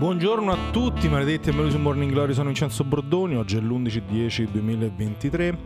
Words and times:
Buongiorno 0.00 0.50
a 0.50 0.56
tutti, 0.70 1.10
maledetti 1.10 1.50
e 1.50 1.52
benvenuti 1.52 1.74
su 1.74 1.78
Morning 1.78 2.10
Glory, 2.10 2.32
sono 2.32 2.46
Vincenzo 2.46 2.84
Bordoni, 2.84 3.36
oggi 3.36 3.58
è 3.58 3.60
l'11-10-2023. 3.60 5.58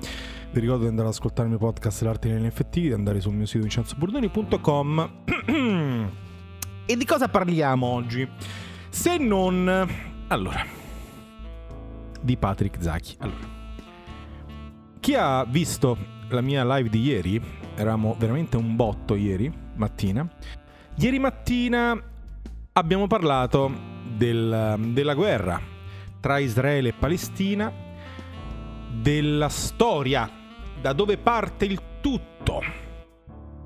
Vi 0.51 0.59
ricordo 0.59 0.83
di 0.83 0.89
andare 0.89 1.07
ad 1.07 1.15
ascoltare 1.15 1.45
il 1.45 1.51
mio 1.51 1.59
podcast 1.65 2.03
L'arte 2.03 2.33
degli 2.33 2.45
NFT, 2.45 2.73
di 2.81 2.93
andare 2.93 3.21
sul 3.21 3.33
mio 3.33 3.47
sito 3.47 3.61
vincenzobordoni.com. 3.61 5.11
e 6.85 6.97
di 6.97 7.05
cosa 7.05 7.29
parliamo 7.29 7.87
oggi? 7.87 8.29
Se 8.89 9.19
non... 9.19 9.89
Allora, 10.27 10.67
di 12.21 12.37
Patrick 12.37 12.83
Zacchi. 12.83 13.15
Allora, 13.21 13.49
chi 14.99 15.15
ha 15.15 15.45
visto 15.45 15.97
la 16.31 16.41
mia 16.41 16.65
live 16.75 16.89
di 16.89 17.03
ieri, 17.03 17.41
eravamo 17.77 18.17
veramente 18.19 18.57
un 18.57 18.75
botto 18.75 19.15
ieri 19.15 19.49
mattina, 19.77 20.29
ieri 20.97 21.21
mattina 21.21 21.97
abbiamo 22.73 23.07
parlato 23.07 23.93
del, 24.17 24.77
della 24.93 25.15
guerra 25.15 25.61
tra 26.21 26.39
Israele 26.39 26.89
e 26.89 26.95
Palestina, 26.95 27.71
della 28.91 29.49
storia, 29.49 30.31
da 30.81 30.93
dove 30.93 31.19
parte 31.19 31.65
il 31.67 31.81
tutto 32.01 32.63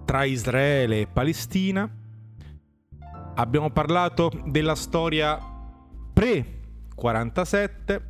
tra 0.04 0.24
Israele 0.24 1.02
e 1.02 1.06
Palestina. 1.06 1.88
Abbiamo 3.34 3.70
parlato 3.70 4.30
della 4.46 4.74
storia 4.74 5.38
pre-47, 6.12 8.02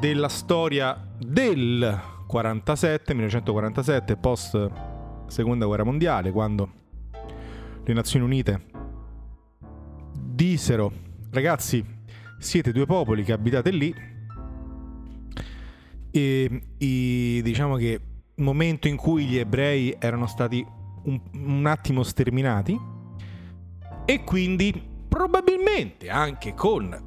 della 0.00 0.28
storia 0.28 1.00
del 1.18 2.00
47, 2.26 3.14
1947, 3.14 4.16
post 4.16 4.70
seconda 5.28 5.66
guerra 5.66 5.84
mondiale, 5.84 6.32
quando 6.32 6.72
le 7.84 7.92
Nazioni 7.92 8.24
Unite 8.24 8.66
dissero 10.12 11.06
ragazzi 11.30 11.84
siete 12.38 12.72
due 12.72 12.86
popoli 12.86 13.24
che 13.24 13.32
abitate 13.32 13.70
lì 13.70 13.94
e, 16.10 16.62
e 16.78 17.40
diciamo 17.42 17.76
che 17.76 18.00
il 18.34 18.44
momento 18.44 18.88
in 18.88 18.96
cui 18.96 19.26
gli 19.26 19.36
ebrei 19.36 19.96
erano 19.98 20.26
stati 20.26 20.64
un, 21.04 21.20
un 21.34 21.66
attimo 21.66 22.02
sterminati 22.02 22.78
e 24.04 24.24
quindi 24.24 24.72
probabilmente 25.08 26.08
anche 26.08 26.54
con 26.54 27.06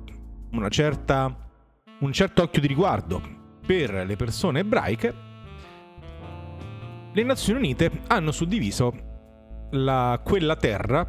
una 0.52 0.70
certa, 0.70 1.50
un 2.00 2.12
certo 2.12 2.44
occhio 2.44 2.62
di 2.62 2.68
riguardo 2.68 3.22
per 3.66 3.92
le 4.06 4.16
persone 4.16 4.60
ebraiche, 4.60 5.30
le 7.14 7.24
Nazioni 7.24 7.60
Unite 7.60 8.02
hanno 8.08 8.32
suddiviso 8.32 8.94
la, 9.72 10.20
quella 10.24 10.56
terra, 10.56 11.06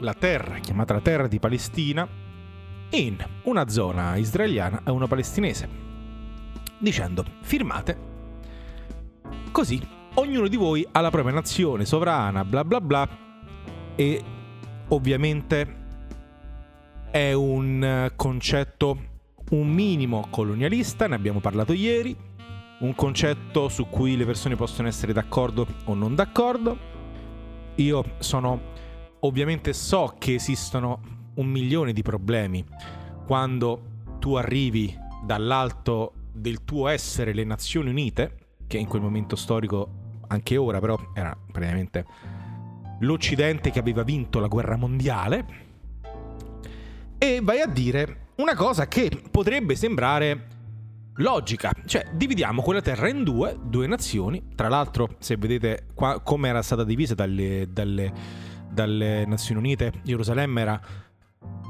la 0.00 0.14
terra 0.14 0.58
chiamata 0.58 0.94
la 0.94 1.00
terra 1.00 1.26
di 1.26 1.38
Palestina, 1.38 2.06
in 2.90 3.16
una 3.44 3.68
zona 3.68 4.16
israeliana 4.16 4.82
e 4.84 4.90
una 4.90 5.06
palestinese, 5.06 5.68
dicendo 6.78 7.24
firmate, 7.40 7.98
così 9.50 9.80
ognuno 10.14 10.48
di 10.48 10.56
voi 10.56 10.86
ha 10.92 11.00
la 11.00 11.10
propria 11.10 11.34
nazione 11.34 11.84
sovrana, 11.84 12.44
bla 12.44 12.64
bla 12.64 12.80
bla, 12.80 13.08
e 13.94 14.22
ovviamente 14.88 15.84
è 17.10 17.32
un 17.32 18.10
concetto 18.14 19.14
un 19.50 19.68
minimo 19.68 20.26
colonialista, 20.30 21.06
ne 21.06 21.14
abbiamo 21.14 21.40
parlato 21.40 21.72
ieri, 21.72 22.16
un 22.78 22.94
concetto 22.94 23.68
su 23.68 23.86
cui 23.88 24.16
le 24.16 24.24
persone 24.24 24.56
possono 24.56 24.88
essere 24.88 25.12
d'accordo 25.12 25.66
o 25.84 25.94
non 25.94 26.14
d'accordo. 26.14 26.76
Io 27.76 28.04
sono 28.18 28.74
ovviamente 29.20 29.72
so 29.72 30.14
che 30.18 30.34
esistono 30.34 31.00
un 31.36 31.46
milione 31.46 31.92
di 31.92 32.02
problemi. 32.02 32.64
Quando 33.26 33.82
tu 34.18 34.34
arrivi 34.34 34.94
dall'alto 35.24 36.12
del 36.32 36.64
tuo 36.64 36.88
essere 36.88 37.32
le 37.32 37.44
Nazioni 37.44 37.90
Unite, 37.90 38.38
che 38.66 38.78
in 38.78 38.86
quel 38.86 39.02
momento 39.02 39.36
storico, 39.36 40.20
anche 40.28 40.56
ora 40.56 40.80
però, 40.80 40.98
era 41.14 41.36
praticamente 41.50 42.04
l'Occidente 43.00 43.70
che 43.70 43.78
aveva 43.78 44.02
vinto 44.02 44.38
la 44.38 44.48
guerra 44.48 44.76
mondiale, 44.76 45.64
e 47.18 47.40
vai 47.42 47.60
a 47.60 47.66
dire 47.66 48.28
una 48.36 48.54
cosa 48.54 48.86
che 48.86 49.10
potrebbe 49.30 49.74
sembrare 49.74 50.48
logica, 51.16 51.72
cioè 51.86 52.06
dividiamo 52.12 52.60
quella 52.60 52.82
terra 52.82 53.08
in 53.08 53.24
due, 53.24 53.58
due 53.62 53.86
nazioni, 53.86 54.48
tra 54.54 54.68
l'altro 54.68 55.14
se 55.18 55.36
vedete 55.36 55.86
qua, 55.94 56.20
come 56.20 56.48
era 56.48 56.60
stata 56.60 56.84
divisa 56.84 57.14
dalle, 57.14 57.68
dalle, 57.70 58.12
dalle 58.70 59.24
Nazioni 59.24 59.60
Unite, 59.60 59.92
Gerusalemme 60.02 60.60
era 60.60 60.80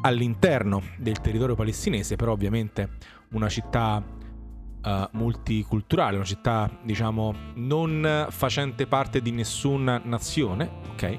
all'interno 0.06 0.82
del 0.98 1.20
territorio 1.20 1.56
palestinese, 1.56 2.14
però 2.14 2.32
ovviamente 2.32 2.90
una 3.30 3.48
città 3.48 4.00
uh, 4.00 4.90
multiculturale, 5.12 6.14
una 6.14 6.24
città 6.24 6.70
diciamo 6.82 7.34
non 7.56 8.26
facente 8.30 8.86
parte 8.86 9.20
di 9.20 9.32
nessuna 9.32 10.00
nazione, 10.04 10.70
ok? 10.92 11.18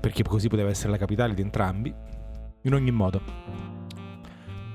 Perché 0.00 0.22
così 0.22 0.48
poteva 0.48 0.68
essere 0.68 0.90
la 0.90 0.98
capitale 0.98 1.34
di 1.34 1.40
entrambi. 1.40 1.94
In 2.62 2.74
ogni 2.74 2.90
modo, 2.90 3.22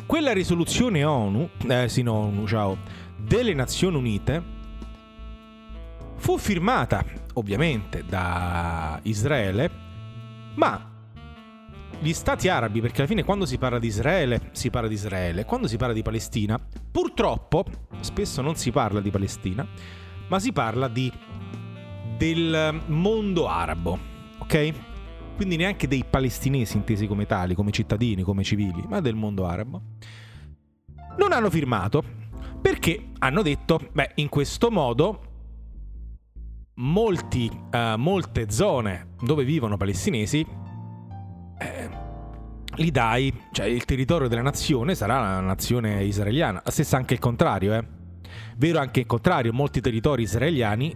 quella 0.07 0.33
risoluzione 0.33 1.03
ONU, 1.03 1.49
eh 1.67 1.87
sì, 1.89 2.01
no, 2.01 2.13
ONU, 2.13 2.47
ciao, 2.47 2.77
delle 3.17 3.53
Nazioni 3.53 3.97
Unite 3.97 4.43
fu 6.15 6.37
firmata 6.37 7.03
ovviamente 7.33 8.03
da 8.07 8.97
Israele, 9.03 9.69
ma 10.55 10.92
gli 11.99 12.13
stati 12.13 12.47
arabi, 12.47 12.81
perché 12.81 12.99
alla 12.99 13.07
fine 13.07 13.23
quando 13.23 13.45
si 13.45 13.57
parla 13.57 13.79
di 13.79 13.87
Israele, 13.87 14.49
si 14.51 14.69
parla 14.69 14.87
di 14.87 14.95
Israele, 14.95 15.45
quando 15.45 15.67
si 15.67 15.77
parla 15.77 15.93
di 15.93 16.01
Palestina, 16.01 16.59
purtroppo 16.91 17.65
spesso 18.01 18.41
non 18.41 18.55
si 18.55 18.71
parla 18.71 18.99
di 18.99 19.09
Palestina, 19.09 19.67
ma 20.27 20.39
si 20.39 20.51
parla 20.51 20.87
di 20.87 21.11
del 22.17 22.81
mondo 22.87 23.47
arabo, 23.47 23.99
ok? 24.39 24.73
Quindi 25.35 25.55
neanche 25.55 25.87
dei 25.87 26.05
palestinesi 26.07 26.77
intesi 26.77 27.07
come 27.07 27.25
tali, 27.25 27.55
come 27.55 27.71
cittadini, 27.71 28.21
come 28.21 28.43
civili, 28.43 28.83
ma 28.87 28.99
del 29.01 29.15
mondo 29.15 29.45
arabo. 29.45 29.81
Non 31.17 31.31
hanno 31.31 31.49
firmato 31.49 32.03
perché 32.61 33.09
hanno 33.19 33.41
detto, 33.41 33.79
beh, 33.91 34.11
in 34.15 34.29
questo 34.29 34.69
modo 34.69 35.31
molti, 36.75 37.51
uh, 37.71 37.97
molte 37.97 38.49
zone 38.49 39.15
dove 39.21 39.43
vivono 39.43 39.75
palestinesi 39.77 40.45
li 42.75 42.91
dai, 42.91 43.33
cioè 43.51 43.65
il 43.65 43.85
territorio 43.85 44.27
della 44.27 44.41
nazione 44.41 44.95
sarà 44.95 45.19
la 45.19 45.39
nazione 45.39 46.03
israeliana. 46.03 46.61
La 46.63 46.71
stessa 46.71 46.97
anche 46.97 47.13
il 47.13 47.19
contrario, 47.19 47.73
eh. 47.73 47.85
Vero 48.57 48.79
anche 48.79 49.01
il 49.01 49.05
contrario, 49.05 49.53
molti 49.53 49.81
territori 49.81 50.23
israeliani 50.23 50.95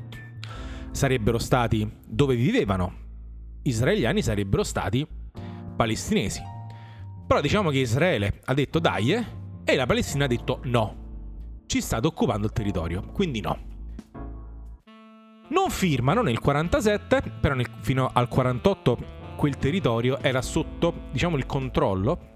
sarebbero 0.91 1.38
stati 1.38 1.89
dove 2.05 2.35
vivevano 2.35 3.05
israeliani 3.67 4.21
sarebbero 4.21 4.63
stati 4.63 5.05
palestinesi. 5.75 6.41
Però 7.27 7.41
diciamo 7.41 7.69
che 7.69 7.79
Israele 7.79 8.39
ha 8.45 8.53
detto 8.53 8.79
dai 8.79 9.13
eh, 9.13 9.25
e 9.65 9.75
la 9.75 9.85
Palestina 9.85 10.25
ha 10.25 10.27
detto 10.27 10.62
no. 10.63 11.06
Ci 11.65 11.81
state 11.81 12.07
occupando 12.07 12.47
il 12.47 12.53
territorio, 12.53 13.03
quindi 13.12 13.41
no. 13.41 13.65
Non 15.50 15.69
firmano 15.69 16.21
nel 16.21 16.39
47, 16.39 17.21
però 17.41 17.53
nel, 17.53 17.69
fino 17.81 18.09
al 18.12 18.27
48 18.27 19.15
quel 19.38 19.57
territorio 19.57 20.19
era 20.19 20.42
sotto, 20.42 20.94
diciamo, 21.12 21.38
il 21.38 21.45
controllo 21.45 22.36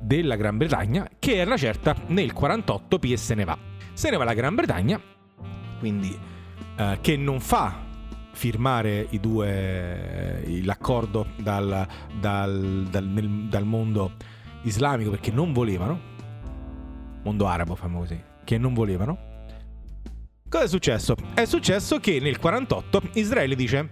della 0.00 0.36
Gran 0.36 0.58
Bretagna, 0.58 1.08
che 1.18 1.36
era 1.36 1.56
certa 1.56 1.96
nel 2.08 2.32
48 2.32 2.98
PS 2.98 3.24
se 3.24 3.34
ne 3.34 3.44
va. 3.44 3.56
Se 3.94 4.10
ne 4.10 4.16
va 4.16 4.24
la 4.24 4.34
Gran 4.34 4.54
Bretagna, 4.54 5.00
quindi 5.78 6.16
eh, 6.76 6.98
che 7.00 7.16
non 7.16 7.40
fa 7.40 7.86
firmare 8.32 9.06
i 9.10 9.18
due, 9.18 10.44
eh, 10.44 10.64
l'accordo 10.64 11.28
dal, 11.36 11.86
dal, 12.20 12.86
dal, 12.90 13.04
nel, 13.04 13.48
dal 13.48 13.64
mondo 13.64 14.12
islamico 14.62 15.10
perché 15.10 15.30
non 15.30 15.52
volevano, 15.52 15.98
mondo 17.22 17.46
arabo 17.46 17.74
famo 17.74 18.00
così, 18.00 18.20
che 18.44 18.58
non 18.58 18.74
volevano. 18.74 19.26
Cosa 20.48 20.64
è 20.64 20.68
successo? 20.68 21.14
È 21.34 21.44
successo 21.44 21.98
che 21.98 22.20
nel 22.20 22.38
48 22.38 23.02
Israele 23.14 23.54
dice, 23.54 23.90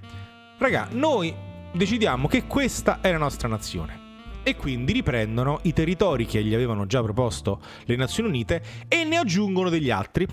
raga, 0.59 0.89
noi 0.93 1.35
decidiamo 1.77 2.27
che 2.27 2.47
questa 2.47 3.01
è 3.01 3.11
la 3.13 3.19
nostra 3.19 3.49
nazione. 3.49 4.05
e 4.47 4.55
quindi 4.55 4.93
riprendono 4.93 5.59
i 5.63 5.73
territori 5.73 6.25
che 6.25 6.41
gli 6.41 6.55
avevano 6.55 6.87
già 6.87 7.03
proposto 7.03 7.61
le 7.85 7.97
Nazioni 7.97 8.29
Unite 8.29 8.63
e 8.87 9.03
ne 9.03 9.17
aggiungono 9.17 9.69
degli 9.69 9.91
altri, 9.91 10.25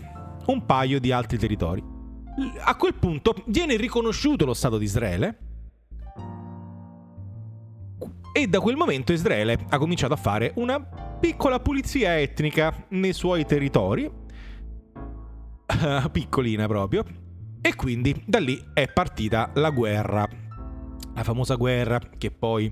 un 0.45 0.66
paio 0.68 1.00
di 1.00 1.12
altri 1.12 1.40
territori. 1.40 1.84
A 2.60 2.75
quel 2.75 2.94
punto 2.94 3.34
viene 3.48 3.75
riconosciuto 3.75 4.45
lo 4.45 4.54
Stato 4.54 4.78
di 4.78 4.86
Israele 4.86 5.38
e 8.36 8.45
da 8.48 8.60
quel 8.60 8.75
momento 8.75 9.13
Israele 9.13 9.66
ha 9.69 9.78
cominciato 9.80 10.13
a 10.13 10.18
fare 10.18 10.51
una 10.57 10.80
piccola 10.80 11.60
pulizia 11.60 12.19
etnica 12.19 12.86
nei 12.90 13.13
suoi 13.13 13.45
territori, 13.45 14.12
piccolina 16.12 16.68
proprio, 16.68 17.04
e 17.62 17.75
quindi 17.75 18.22
da 18.25 18.40
lì 18.40 18.63
è 18.74 18.92
partita 18.92 19.51
la 19.56 19.69
guerra, 19.69 20.28
la 21.15 21.24
famosa 21.24 21.56
guerra 21.56 22.00
che 22.18 22.31
poi 22.31 22.71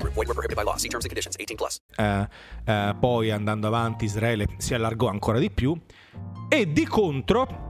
Group. 0.00 0.14
Void 0.14 0.26
were 0.26 0.34
prohibited 0.34 0.56
by 0.56 0.64
law. 0.64 0.76
See 0.76 0.88
terms 0.88 1.04
and 1.04 1.10
conditions. 1.10 1.36
18 1.38 1.56
plus. 1.56 1.80
Eh, 1.96 2.28
eh, 2.64 2.96
poi 2.98 3.30
andando 3.30 3.66
avanti 3.66 4.04
Israele 4.04 4.46
si 4.58 4.74
allargò 4.74 5.08
ancora 5.08 5.38
di 5.38 5.50
più 5.50 5.78
e 6.48 6.72
di 6.72 6.86
contro 6.86 7.68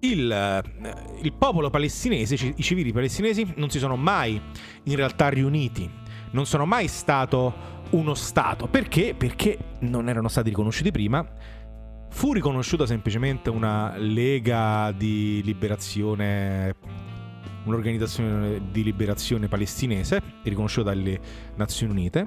il, 0.00 0.30
eh, 0.30 0.62
il 1.22 1.32
popolo 1.32 1.70
palestinese, 1.70 2.34
i 2.34 2.62
civili 2.62 2.92
palestinesi 2.92 3.54
non 3.56 3.70
si 3.70 3.78
sono 3.78 3.96
mai 3.96 4.40
in 4.84 4.96
realtà 4.96 5.28
riuniti, 5.28 5.90
non 6.32 6.46
sono 6.46 6.66
mai 6.66 6.88
stato 6.88 7.72
uno 7.90 8.14
Stato. 8.14 8.66
Perché? 8.66 9.14
Perché 9.16 9.58
non 9.80 10.08
erano 10.08 10.28
stati 10.28 10.48
riconosciuti 10.48 10.90
prima. 10.90 11.26
Fu 12.10 12.32
riconosciuta 12.32 12.86
semplicemente 12.86 13.50
una 13.50 13.96
lega 13.96 14.92
di 14.92 15.42
liberazione, 15.44 16.74
un'organizzazione 17.64 18.70
di 18.70 18.82
liberazione 18.82 19.48
palestinese, 19.48 20.20
riconosciuta 20.42 20.90
dalle 20.90 21.20
Nazioni 21.56 21.92
Unite. 21.92 22.26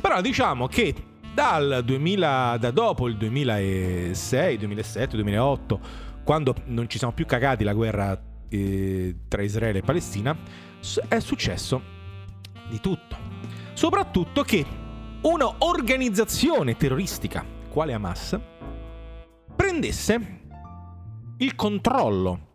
Però 0.00 0.20
diciamo 0.20 0.66
che 0.66 0.94
dal 1.32 1.82
2000, 1.84 2.56
da 2.58 2.70
dopo 2.70 3.08
il 3.08 3.16
2006, 3.16 4.58
2007, 4.58 5.16
2008, 5.16 5.80
quando 6.24 6.54
non 6.66 6.88
ci 6.88 6.98
siamo 6.98 7.12
più 7.12 7.26
cagati 7.26 7.64
la 7.64 7.72
guerra 7.72 8.20
eh, 8.48 9.16
tra 9.28 9.42
Israele 9.42 9.78
e 9.78 9.82
Palestina, 9.82 10.36
è 11.08 11.18
successo 11.20 11.82
di 12.68 12.80
tutto. 12.80 13.16
Soprattutto 13.72 14.42
che 14.42 14.64
un'organizzazione 15.22 16.76
terroristica, 16.76 17.44
quale 17.68 17.92
Hamas, 17.92 18.38
prendesse 19.54 20.38
il 21.38 21.54
controllo 21.54 22.48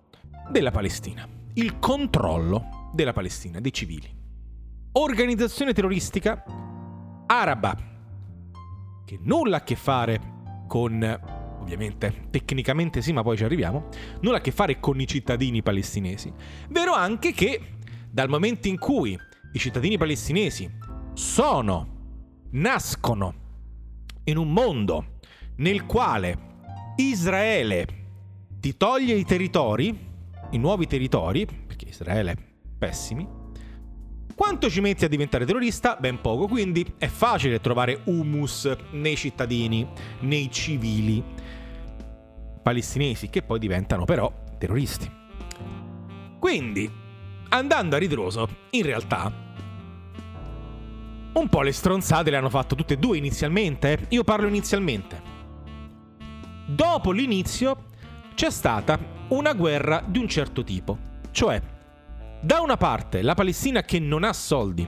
della 0.49 0.71
Palestina. 0.71 1.34
Il 1.57 1.79
controllo 1.79 2.89
della 2.91 3.13
Palestina, 3.13 3.61
dei 3.61 3.71
civili. 3.71 4.13
Organizzazione 4.91 5.71
terroristica 5.71 6.43
araba 7.25 7.77
che 9.05 9.19
nulla 9.21 9.57
a 9.57 9.63
che 9.63 9.75
fare 9.75 10.19
con, 10.67 11.01
ovviamente, 11.61 12.27
tecnicamente 12.29 13.01
sì, 13.01 13.13
ma 13.13 13.23
poi 13.23 13.37
ci 13.37 13.45
arriviamo, 13.45 13.87
nulla 14.19 14.37
a 14.37 14.41
che 14.41 14.51
fare 14.51 14.81
con 14.81 14.99
i 14.99 15.07
cittadini 15.07 15.63
palestinesi. 15.63 16.29
Vero 16.69 16.93
anche 16.93 17.31
che 17.31 17.77
dal 18.09 18.27
momento 18.27 18.67
in 18.67 18.77
cui 18.77 19.17
i 19.53 19.59
cittadini 19.59 19.97
palestinesi 19.97 20.69
sono, 21.13 22.47
nascono 22.51 23.33
in 24.25 24.35
un 24.35 24.51
mondo 24.51 25.19
nel 25.55 25.85
quale 25.85 26.37
Israele 26.97 27.87
ti 28.59 28.75
toglie 28.75 29.13
i 29.13 29.23
territori, 29.23 30.14
i 30.51 30.57
nuovi 30.57 30.87
territori, 30.87 31.45
perché 31.45 31.89
Israele 31.89 32.35
pessimi, 32.77 33.27
quanto 34.35 34.69
ci 34.69 34.81
metti 34.81 35.05
a 35.05 35.07
diventare 35.07 35.45
terrorista? 35.45 35.95
Ben 35.99 36.19
poco, 36.19 36.47
quindi 36.47 36.85
è 36.97 37.07
facile 37.07 37.61
trovare 37.61 38.01
humus 38.05 38.69
nei 38.91 39.15
cittadini, 39.15 39.87
nei 40.21 40.51
civili 40.51 41.23
palestinesi, 42.61 43.29
che 43.29 43.43
poi 43.43 43.59
diventano 43.59 44.05
però 44.05 44.31
terroristi. 44.57 45.09
Quindi, 46.39 46.91
andando 47.49 47.95
a 47.95 47.99
ritroso, 47.99 48.47
in 48.71 48.83
realtà, 48.83 49.31
un 51.33 51.49
po' 51.49 51.61
le 51.61 51.71
stronzate 51.71 52.29
le 52.29 52.37
hanno 52.37 52.49
fatto 52.49 52.75
tutte 52.75 52.95
e 52.95 52.97
due 52.97 53.17
inizialmente. 53.17 53.91
eh. 53.91 54.05
Io 54.09 54.23
parlo 54.23 54.47
inizialmente. 54.47 55.21
Dopo 56.65 57.11
l'inizio 57.11 57.85
c'è 58.35 58.51
stata 58.51 58.99
una 59.29 59.53
guerra 59.53 60.03
di 60.05 60.19
un 60.19 60.27
certo 60.27 60.63
tipo, 60.63 60.97
cioè 61.31 61.61
da 62.41 62.59
una 62.59 62.77
parte 62.77 63.21
la 63.21 63.33
Palestina 63.33 63.81
che 63.81 63.97
non 63.97 64.23
ha 64.23 64.33
soldi 64.33 64.87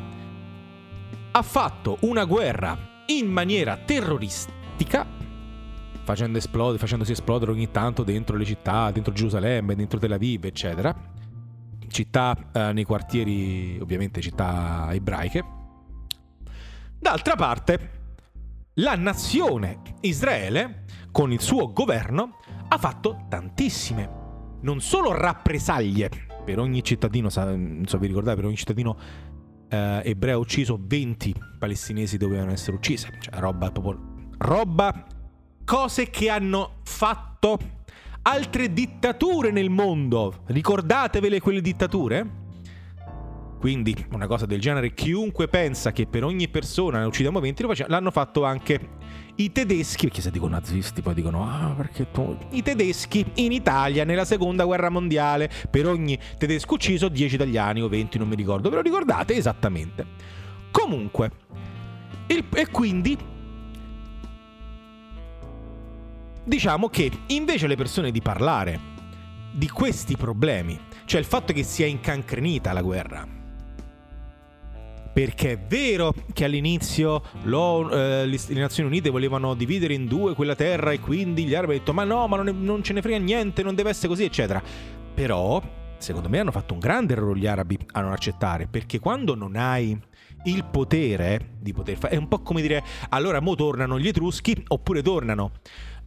ha 1.31 1.41
fatto 1.41 1.97
una 2.01 2.25
guerra 2.25 2.77
in 3.07 3.27
maniera 3.27 3.77
terroristica, 3.77 5.05
facendo 6.03 6.37
esplodere, 6.37 6.77
facendosi 6.77 7.11
esplodere 7.11 7.51
ogni 7.51 7.71
tanto 7.71 8.03
dentro 8.03 8.35
le 8.37 8.45
città, 8.45 8.91
dentro 8.91 9.13
Gerusalemme, 9.13 9.75
dentro 9.75 9.99
Tel 9.99 10.13
Aviv, 10.13 10.45
eccetera. 10.45 10.95
Città 11.87 12.35
eh, 12.51 12.73
nei 12.73 12.83
quartieri, 12.83 13.77
ovviamente 13.79 14.19
città 14.19 14.89
ebraiche. 14.91 15.43
D'altra 16.99 17.35
parte, 17.35 17.91
la 18.75 18.95
nazione 18.95 19.81
Israele, 20.01 20.85
con 21.11 21.31
il 21.31 21.39
suo 21.39 21.71
governo, 21.71 22.37
ha 22.69 22.77
fatto 22.77 23.25
tantissime, 23.29 24.09
non 24.61 24.79
solo 24.81 25.11
rappresaglie 25.13 26.09
per 26.43 26.59
ogni 26.59 26.83
cittadino, 26.83 27.29
non 27.35 27.83
so 27.85 27.97
vi 27.97 28.07
ricordate, 28.07 28.35
per 28.35 28.45
ogni 28.45 28.55
cittadino 28.55 28.97
eh, 29.69 30.01
ebreo 30.03 30.39
ucciso, 30.39 30.79
20 30.81 31.35
palestinesi 31.59 32.17
dovevano 32.17 32.51
essere 32.51 32.75
uccise. 32.77 33.11
Cioè, 33.19 33.39
roba 33.39 33.71
proprio. 33.71 33.99
roba. 34.37 35.05
cose 35.65 36.09
che 36.09 36.29
hanno 36.29 36.79
fatto 36.83 37.57
altre 38.21 38.71
dittature 38.71 39.51
nel 39.51 39.69
mondo. 39.69 40.43
Ricordatevele 40.45 41.39
quelle 41.39 41.61
dittature? 41.61 42.45
Quindi 43.59 43.95
una 44.11 44.27
cosa 44.27 44.45
del 44.45 44.59
genere, 44.61 44.93
chiunque 44.93 45.47
pensa 45.47 45.91
che 45.91 46.05
per 46.05 46.23
ogni 46.23 46.47
persona 46.47 46.99
ne 46.99 47.05
uccidiamo 47.05 47.39
20, 47.39 47.61
lo 47.63 47.67
faccia- 47.69 47.85
l'hanno 47.87 48.11
fatto 48.11 48.43
anche 48.43 48.79
i 49.35 49.51
tedeschi, 49.51 50.05
perché 50.07 50.21
se 50.21 50.31
dicono 50.31 50.51
nazisti 50.51 51.01
poi 51.01 51.13
dicono, 51.15 51.43
ah 51.43 51.73
perché 51.75 52.11
tu... 52.11 52.37
I 52.51 52.61
tedeschi 52.61 53.25
in 53.35 53.51
Italia 53.51 54.03
nella 54.03 54.25
seconda 54.25 54.63
guerra 54.63 54.89
mondiale, 54.89 55.49
per 55.69 55.87
ogni 55.87 56.17
tedesco 56.37 56.75
ucciso 56.75 57.09
10 57.09 57.35
italiani 57.35 57.81
o 57.81 57.87
20, 57.87 58.17
non 58.19 58.27
mi 58.27 58.35
ricordo, 58.35 58.69
ve 58.69 58.75
lo 58.75 58.81
ricordate 58.81 59.35
esattamente. 59.35 60.05
Comunque, 60.71 61.31
il- 62.27 62.45
e 62.53 62.67
quindi 62.69 63.17
diciamo 66.43 66.89
che 66.89 67.11
invece 67.27 67.67
le 67.67 67.75
persone 67.75 68.11
di 68.11 68.21
parlare 68.21 68.95
di 69.51 69.67
questi 69.69 70.15
problemi, 70.15 70.79
cioè 71.05 71.19
il 71.19 71.25
fatto 71.25 71.51
che 71.53 71.63
sia 71.63 71.85
incancrenita 71.87 72.71
la 72.73 72.81
guerra, 72.81 73.27
perché 75.17 75.53
è 75.53 75.57
vero 75.57 76.13
che 76.31 76.45
all'inizio 76.45 77.23
l'ONU, 77.45 77.89
eh, 77.89 78.27
le 78.27 78.59
Nazioni 78.59 78.87
Unite 78.87 79.09
volevano 79.09 79.55
dividere 79.55 79.95
in 79.95 80.05
due 80.05 80.35
quella 80.35 80.53
terra 80.53 80.91
e 80.91 80.99
quindi 80.99 81.45
gli 81.45 81.55
arabi 81.55 81.71
hanno 81.71 81.79
detto 81.79 81.91
ma 81.91 82.03
no, 82.03 82.27
ma 82.27 82.39
non, 82.39 82.63
non 82.63 82.83
ce 82.83 82.93
ne 82.93 83.01
frega 83.01 83.17
niente, 83.17 83.63
non 83.63 83.73
deve 83.73 83.89
essere 83.89 84.09
così, 84.09 84.25
eccetera. 84.25 84.61
Però, 85.15 85.59
secondo 85.97 86.29
me 86.29 86.37
hanno 86.37 86.51
fatto 86.51 86.75
un 86.75 86.79
grande 86.79 87.13
errore 87.13 87.39
gli 87.39 87.47
arabi 87.47 87.79
a 87.93 88.01
non 88.01 88.11
accettare, 88.11 88.67
perché 88.67 88.99
quando 88.99 89.33
non 89.33 89.55
hai 89.55 89.99
il 90.43 90.63
potere 90.65 91.53
di 91.61 91.73
poter 91.73 91.97
fare... 91.97 92.13
È 92.13 92.17
un 92.17 92.27
po' 92.27 92.43
come 92.43 92.61
dire, 92.61 92.83
allora 93.09 93.39
mo 93.39 93.55
tornano 93.55 93.97
gli 93.97 94.07
Etruschi 94.07 94.65
oppure 94.67 95.01
tornano... 95.01 95.49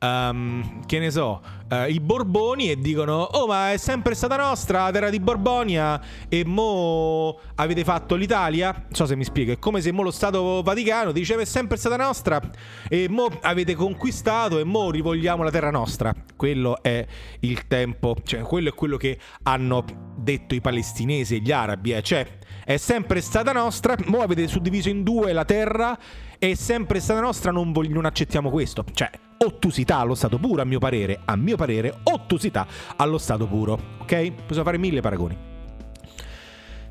ehm, 0.00 0.84
che 0.86 0.98
ne 0.98 1.10
so, 1.10 1.40
eh, 1.68 1.90
i 1.90 2.00
Borboni 2.00 2.70
e 2.70 2.76
dicono: 2.76 3.20
Oh, 3.22 3.46
ma 3.46 3.72
è 3.72 3.76
sempre 3.76 4.14
stata 4.14 4.36
nostra 4.36 4.84
la 4.84 4.90
terra 4.90 5.10
di 5.10 5.20
Borbonia. 5.20 6.00
E 6.28 6.44
mo 6.44 7.38
avete 7.56 7.84
fatto 7.84 8.14
l'Italia. 8.16 8.72
Non 8.72 8.92
so 8.94 9.06
se 9.06 9.14
mi 9.14 9.24
spiego. 9.24 9.52
È 9.52 9.58
come 9.58 9.80
se 9.80 9.92
mo 9.92 10.02
lo 10.02 10.10
Stato 10.10 10.62
Vaticano 10.62 11.12
diceva: 11.12 11.42
È 11.42 11.44
sempre 11.46 11.76
stata 11.76 11.96
nostra. 11.96 12.40
E 12.88 13.08
mo 13.08 13.28
avete 13.42 13.74
conquistato. 13.74 14.58
E 14.58 14.64
mo 14.64 14.90
rivogliamo 14.90 15.42
la 15.42 15.50
terra 15.50 15.70
nostra. 15.70 16.12
Quello 16.36 16.82
è 16.82 17.06
il 17.40 17.66
tempo. 17.68 18.16
Cioè, 18.24 18.40
quello 18.40 18.70
è 18.70 18.74
quello 18.74 18.96
che 18.96 19.18
hanno 19.44 19.84
detto 20.16 20.54
i 20.54 20.60
palestinesi 20.60 21.36
e 21.36 21.38
gli 21.38 21.52
arabi. 21.52 21.92
eh. 21.92 22.02
Cioè, 22.02 22.38
è 22.70 22.76
sempre 22.76 23.20
stata 23.20 23.50
nostra, 23.50 23.96
mo 24.04 24.20
avete 24.20 24.46
suddiviso 24.46 24.88
in 24.90 25.02
due 25.02 25.32
la 25.32 25.44
terra, 25.44 25.98
è 26.38 26.54
sempre 26.54 27.00
stata 27.00 27.18
nostra, 27.18 27.50
non, 27.50 27.72
vog- 27.72 27.88
non 27.88 28.04
accettiamo 28.04 28.48
questo. 28.48 28.84
Cioè, 28.92 29.10
ottusità 29.38 29.96
allo 29.96 30.14
stato 30.14 30.38
puro, 30.38 30.62
a 30.62 30.64
mio 30.64 30.78
parere, 30.78 31.18
a 31.24 31.34
mio 31.34 31.56
parere, 31.56 31.92
ottusità 32.04 32.64
allo 32.94 33.18
stato 33.18 33.48
puro, 33.48 33.96
ok? 33.98 34.30
Possiamo 34.46 34.62
fare 34.62 34.78
mille 34.78 35.00
paragoni. 35.00 35.36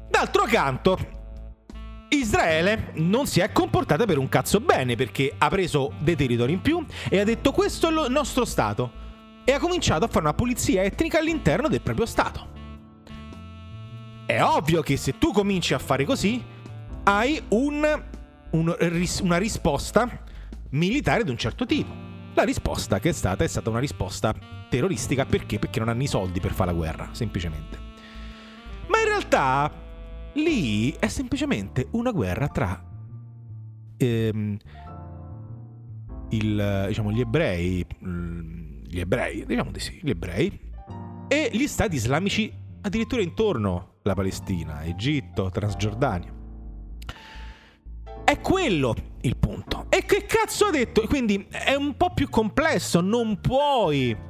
D'altro 0.09 0.43
canto, 0.47 0.97
Israele 2.09 2.91
non 2.95 3.25
si 3.25 3.39
è 3.39 3.49
comportata 3.53 4.03
per 4.03 4.17
un 4.17 4.27
cazzo 4.27 4.59
bene 4.59 4.97
perché 4.97 5.33
ha 5.37 5.47
preso 5.47 5.93
dei 5.99 6.17
territori 6.17 6.51
in 6.51 6.59
più 6.59 6.85
e 7.07 7.21
ha 7.21 7.23
detto 7.23 7.53
questo 7.53 7.87
è 7.87 7.91
il 7.91 8.11
nostro 8.11 8.43
Stato 8.43 8.91
e 9.45 9.53
ha 9.53 9.59
cominciato 9.59 10.03
a 10.03 10.07
fare 10.09 10.25
una 10.25 10.33
pulizia 10.33 10.83
etnica 10.83 11.19
all'interno 11.19 11.69
del 11.69 11.79
proprio 11.79 12.05
Stato. 12.05 12.48
È 14.29 14.43
ovvio 14.43 14.83
che 14.83 14.95
se 14.95 15.17
tu 15.17 15.31
cominci 15.31 15.73
a 15.73 15.79
fare 15.79 16.05
così 16.05 16.39
hai 17.05 17.41
un, 17.47 18.03
un, 18.51 18.75
una 19.23 19.37
risposta 19.37 20.23
militare 20.69 21.23
di 21.23 21.31
un 21.31 21.37
certo 21.37 21.65
tipo. 21.65 21.91
La 22.35 22.43
risposta 22.43 22.99
che 22.99 23.09
è 23.09 23.11
stata 23.11 23.43
è 23.43 23.47
stata 23.47 23.71
una 23.71 23.79
risposta 23.79 24.35
terroristica 24.69 25.25
perché? 25.25 25.57
Perché 25.57 25.79
non 25.79 25.89
hanno 25.89 26.03
i 26.03 26.07
soldi 26.07 26.39
per 26.39 26.51
fare 26.51 26.69
la 26.69 26.77
guerra, 26.77 27.09
semplicemente. 27.11 27.75
Ma 28.87 28.99
in 28.99 29.05
realtà 29.05 29.71
lì 30.33 30.91
è 30.91 31.07
semplicemente 31.07 31.87
una 31.93 32.11
guerra 32.11 32.49
tra 32.49 32.85
ehm, 33.97 34.57
il, 36.29 36.85
diciamo, 36.87 37.11
gli 37.11 37.21
ebrei, 37.21 37.83
gli 37.97 38.99
ebrei, 38.99 39.43
diciamo 39.47 39.71
di 39.71 39.79
sì, 39.79 39.99
gli 40.03 40.11
ebrei, 40.11 40.71
e 41.27 41.49
gli 41.51 41.65
stati 41.65 41.95
islamici 41.95 42.53
addirittura 42.81 43.23
intorno 43.23 43.88
alla 44.03 44.13
Palestina, 44.13 44.83
Egitto, 44.83 45.49
Transgiordania. 45.49 46.33
È 48.23 48.39
quello 48.39 48.95
il 49.21 49.37
punto. 49.37 49.85
E 49.89 50.05
che 50.05 50.25
cazzo 50.25 50.65
ha 50.65 50.71
detto? 50.71 51.01
Quindi 51.07 51.47
è 51.49 51.73
un 51.75 51.95
po' 51.97 52.11
più 52.13 52.29
complesso, 52.29 53.01
non 53.01 53.39
puoi 53.41 54.27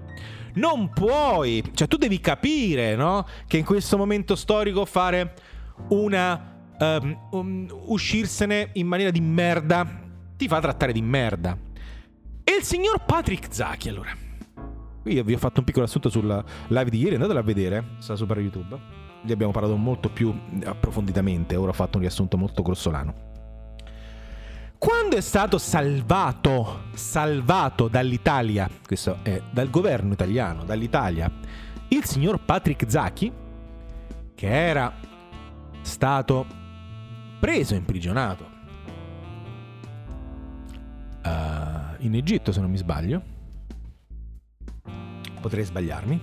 non 0.51 0.89
puoi, 0.89 1.63
cioè 1.73 1.87
tu 1.87 1.97
devi 1.97 2.19
capire, 2.19 2.95
no? 2.95 3.25
Che 3.47 3.57
in 3.57 3.65
questo 3.65 3.97
momento 3.97 4.35
storico 4.35 4.83
fare 4.85 5.33
una 5.89 6.57
um, 6.79 7.27
um, 7.31 7.81
uscirsene 7.85 8.71
in 8.73 8.87
maniera 8.87 9.11
di 9.11 9.21
merda 9.21 9.87
ti 10.35 10.47
fa 10.47 10.59
trattare 10.59 10.91
di 10.91 11.01
merda. 11.01 11.57
E 12.43 12.55
il 12.57 12.63
signor 12.63 13.03
Patrick 13.05 13.53
Zaki, 13.53 13.89
allora. 13.89 14.11
Io 15.05 15.23
vi 15.23 15.33
ho 15.33 15.37
fatto 15.37 15.59
un 15.59 15.65
piccolo 15.65 15.85
assunto 15.85 16.09
sulla 16.09 16.43
live 16.67 16.89
di 16.89 16.99
ieri, 16.99 17.15
andatela 17.15 17.39
a 17.39 17.43
vedere, 17.43 17.83
sta 17.99 18.15
su 18.15 18.25
YouTube. 18.25 18.98
Lì 19.21 19.31
abbiamo 19.31 19.51
parlato 19.51 19.75
molto 19.75 20.09
più 20.09 20.33
approfonditamente, 20.63 21.55
ora 21.55 21.71
ho 21.71 21.73
fatto 21.73 21.97
un 21.97 22.03
riassunto 22.03 22.37
molto 22.37 22.61
grossolano. 22.61 23.27
Quando 24.77 25.17
è 25.17 25.21
stato 25.21 25.57
salvato, 25.57 26.83
salvato 26.93 27.89
dall'Italia, 27.89 28.69
questo 28.85 29.17
è 29.23 29.41
dal 29.51 29.69
governo 29.69 30.13
italiano, 30.13 30.63
dall'Italia, 30.63 31.29
il 31.89 32.05
signor 32.05 32.39
Patrick 32.45 32.89
Zaki, 32.89 33.31
che 34.35 34.47
era 34.47 34.93
stato 35.81 36.45
preso, 37.41 37.75
imprigionato 37.75 38.43
uh, 41.25 41.95
in 41.97 42.15
Egitto, 42.15 42.53
se 42.53 42.61
non 42.61 42.71
mi 42.71 42.77
sbaglio. 42.77 43.21
Potrei 45.41 45.65
sbagliarmi. 45.65 46.21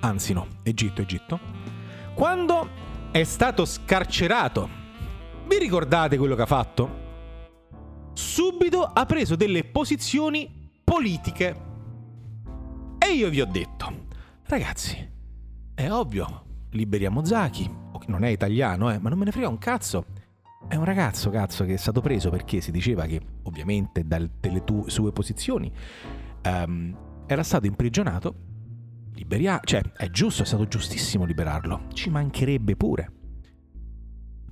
Anzi 0.00 0.32
no, 0.32 0.46
Egitto, 0.62 1.02
Egitto. 1.02 1.40
Quando 2.18 2.68
è 3.12 3.22
stato 3.22 3.64
scarcerato, 3.64 4.68
vi 5.46 5.56
ricordate 5.56 6.18
quello 6.18 6.34
che 6.34 6.42
ha 6.42 6.46
fatto? 6.46 8.10
Subito 8.12 8.82
ha 8.82 9.06
preso 9.06 9.36
delle 9.36 9.62
posizioni 9.62 10.68
politiche. 10.82 11.56
E 12.98 13.12
io 13.12 13.30
vi 13.30 13.40
ho 13.40 13.46
detto, 13.46 14.06
ragazzi, 14.46 14.96
è 15.72 15.92
ovvio, 15.92 16.66
liberiamo 16.70 17.24
Zaki, 17.24 17.70
non 18.08 18.24
è 18.24 18.30
italiano, 18.30 18.90
eh, 18.90 18.98
ma 18.98 19.10
non 19.10 19.18
me 19.18 19.26
ne 19.26 19.30
frega 19.30 19.48
un 19.48 19.58
cazzo. 19.58 20.06
È 20.66 20.74
un 20.74 20.84
ragazzo, 20.84 21.30
cazzo, 21.30 21.64
che 21.64 21.74
è 21.74 21.78
stato 21.78 22.00
preso 22.00 22.30
perché 22.30 22.60
si 22.60 22.72
diceva 22.72 23.06
che, 23.06 23.20
ovviamente, 23.44 24.04
dalle 24.04 24.32
sue 24.86 25.12
posizioni 25.12 25.72
um, 26.44 26.96
era 27.28 27.44
stato 27.44 27.66
imprigionato. 27.66 28.47
Liberia- 29.18 29.60
cioè, 29.64 29.82
è 29.96 30.08
giusto, 30.10 30.42
è 30.42 30.46
stato 30.46 30.68
giustissimo 30.68 31.24
liberarlo. 31.24 31.86
Ci 31.92 32.08
mancherebbe 32.08 32.76
pure. 32.76 33.12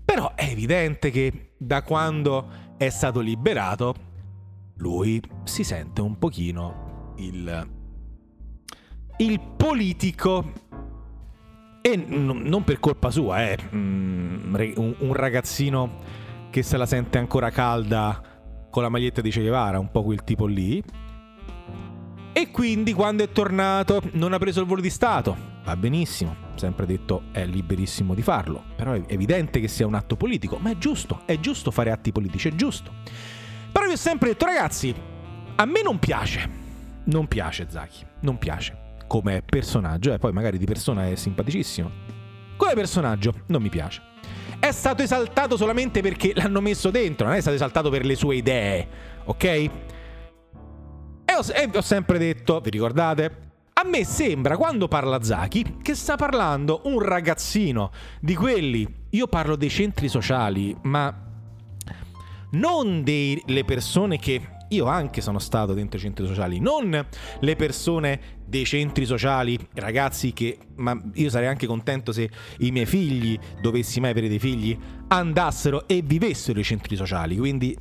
Però 0.04 0.34
è 0.34 0.44
evidente 0.44 1.10
che 1.10 1.52
da 1.56 1.82
quando 1.82 2.48
è 2.76 2.88
stato 2.88 3.20
liberato, 3.20 3.94
lui 4.78 5.22
si 5.44 5.62
sente 5.62 6.00
un 6.00 6.18
pochino 6.18 7.14
il, 7.18 7.68
il 9.18 9.40
politico 9.56 10.52
e 11.80 11.96
n- 11.96 12.42
non 12.44 12.64
per 12.64 12.80
colpa 12.80 13.10
sua, 13.10 13.42
è 13.42 13.56
eh. 13.58 13.76
mm, 13.76 14.54
un, 14.76 14.94
un 14.98 15.12
ragazzino 15.12 15.98
che 16.50 16.62
se 16.64 16.76
la 16.76 16.86
sente 16.86 17.18
ancora 17.18 17.50
calda 17.50 18.20
con 18.68 18.82
la 18.82 18.88
maglietta 18.88 19.20
di 19.20 19.30
Che 19.30 19.40
Guevara, 19.40 19.78
un 19.78 19.90
po' 19.92 20.02
quel 20.02 20.24
tipo 20.24 20.46
lì. 20.46 20.82
E 22.38 22.50
quindi 22.50 22.92
quando 22.92 23.24
è 23.24 23.30
tornato 23.30 24.02
non 24.12 24.34
ha 24.34 24.38
preso 24.38 24.60
il 24.60 24.66
volo 24.66 24.82
di 24.82 24.90
Stato. 24.90 25.34
Va 25.64 25.74
benissimo, 25.74 26.36
sempre 26.56 26.84
detto 26.84 27.22
è 27.32 27.46
liberissimo 27.46 28.12
di 28.12 28.20
farlo, 28.20 28.62
però 28.76 28.92
è 28.92 29.04
evidente 29.06 29.58
che 29.58 29.68
sia 29.68 29.86
un 29.86 29.94
atto 29.94 30.16
politico, 30.16 30.58
ma 30.58 30.70
è 30.70 30.76
giusto, 30.76 31.22
è 31.24 31.40
giusto 31.40 31.70
fare 31.70 31.90
atti 31.90 32.12
politici, 32.12 32.48
è 32.48 32.54
giusto. 32.54 32.92
Però 33.72 33.86
vi 33.86 33.92
ho 33.92 33.96
sempre 33.96 34.28
detto 34.28 34.44
ragazzi, 34.44 34.94
a 35.54 35.64
me 35.64 35.80
non 35.80 35.98
piace, 35.98 36.46
non 37.04 37.26
piace 37.26 37.68
Zaki, 37.70 38.04
non 38.20 38.36
piace 38.36 38.80
come 39.06 39.40
personaggio, 39.40 40.12
eh, 40.12 40.18
poi 40.18 40.32
magari 40.32 40.58
di 40.58 40.66
persona 40.66 41.08
è 41.08 41.14
simpaticissimo. 41.14 41.90
Come 42.58 42.74
personaggio 42.74 43.32
non 43.46 43.62
mi 43.62 43.70
piace. 43.70 44.02
È 44.58 44.70
stato 44.72 45.02
esaltato 45.02 45.56
solamente 45.56 46.02
perché 46.02 46.32
l'hanno 46.34 46.60
messo 46.60 46.90
dentro, 46.90 47.28
non 47.28 47.36
è 47.36 47.40
stato 47.40 47.56
esaltato 47.56 47.88
per 47.88 48.04
le 48.04 48.14
sue 48.14 48.36
idee, 48.36 48.88
ok? 49.24 49.70
E 51.36 51.38
ho, 51.38 51.52
e 51.52 51.70
ho 51.76 51.82
sempre 51.82 52.16
detto, 52.16 52.60
vi 52.60 52.70
ricordate? 52.70 53.44
A 53.74 53.86
me 53.86 54.06
sembra, 54.06 54.56
quando 54.56 54.88
parla 54.88 55.22
Zaki, 55.22 55.80
che 55.82 55.94
sta 55.94 56.16
parlando 56.16 56.80
un 56.84 56.98
ragazzino 56.98 57.90
di 58.22 58.34
quelli. 58.34 58.88
Io 59.10 59.26
parlo 59.26 59.54
dei 59.54 59.68
centri 59.68 60.08
sociali, 60.08 60.74
ma 60.84 61.14
non 62.52 63.04
delle 63.04 63.64
persone 63.66 64.18
che 64.18 64.40
io 64.70 64.86
anche 64.86 65.20
sono 65.20 65.38
stato 65.38 65.74
dentro 65.74 65.98
i 65.98 66.00
centri 66.00 66.26
sociali, 66.26 66.58
non 66.58 67.06
le 67.40 67.56
persone 67.56 68.20
dei 68.46 68.64
centri 68.64 69.04
sociali, 69.04 69.58
ragazzi 69.74 70.32
che, 70.32 70.56
ma 70.76 70.98
io 71.14 71.28
sarei 71.28 71.48
anche 71.48 71.66
contento 71.66 72.12
se 72.12 72.30
i 72.60 72.70
miei 72.70 72.86
figli, 72.86 73.38
dovessi 73.60 74.00
mai 74.00 74.12
avere 74.12 74.28
dei 74.28 74.38
figli, 74.38 74.76
andassero 75.08 75.86
e 75.86 76.00
vivessero 76.02 76.58
i 76.58 76.64
centri 76.64 76.96
sociali, 76.96 77.36
quindi 77.36 77.76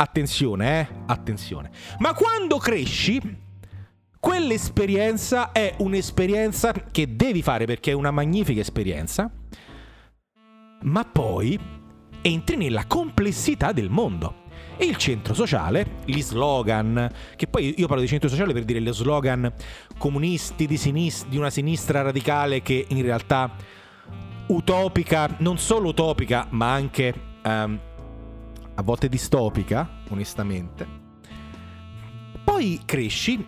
attenzione, 0.00 0.80
eh, 0.80 0.94
attenzione. 1.06 1.70
Ma 1.98 2.14
quando 2.14 2.58
cresci, 2.58 3.20
quell'esperienza 4.20 5.50
è 5.52 5.74
un'esperienza 5.78 6.72
che 6.72 7.16
devi 7.16 7.42
fare 7.42 7.64
perché 7.66 7.90
è 7.90 7.94
una 7.94 8.12
magnifica 8.12 8.60
esperienza, 8.60 9.30
ma 10.82 11.04
poi 11.04 11.58
entri 12.22 12.56
nella 12.56 12.86
complessità 12.86 13.72
del 13.72 13.90
mondo 13.90 14.46
e 14.76 14.84
il 14.84 14.96
centro 14.96 15.34
sociale, 15.34 15.96
gli 16.04 16.22
slogan, 16.22 17.10
che 17.34 17.48
poi 17.48 17.74
io 17.76 17.88
parlo 17.88 18.02
di 18.02 18.08
centro 18.08 18.28
sociale 18.28 18.52
per 18.52 18.64
dire 18.64 18.80
gli 18.80 18.92
slogan 18.92 19.52
comunisti 19.98 20.66
di, 20.66 20.76
sinistra, 20.76 21.28
di 21.28 21.36
una 21.36 21.50
sinistra 21.50 22.02
radicale 22.02 22.62
che 22.62 22.86
in 22.88 23.02
realtà 23.02 23.50
utopica, 24.46 25.34
non 25.38 25.58
solo 25.58 25.88
utopica, 25.88 26.46
ma 26.50 26.72
anche 26.72 27.12
um, 27.44 27.80
a 28.78 28.82
volte 28.82 29.08
distopica, 29.08 29.88
onestamente. 30.10 30.86
Poi 32.44 32.80
cresci 32.84 33.44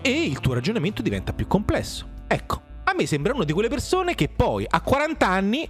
e 0.00 0.24
il 0.24 0.40
tuo 0.40 0.54
ragionamento 0.54 1.02
diventa 1.02 1.34
più 1.34 1.46
complesso. 1.46 2.08
Ecco, 2.26 2.62
a 2.84 2.94
me 2.94 3.04
sembra 3.04 3.34
una 3.34 3.44
di 3.44 3.52
quelle 3.52 3.68
persone 3.68 4.14
che 4.14 4.28
poi 4.28 4.64
a 4.66 4.80
40 4.80 5.26
anni 5.26 5.68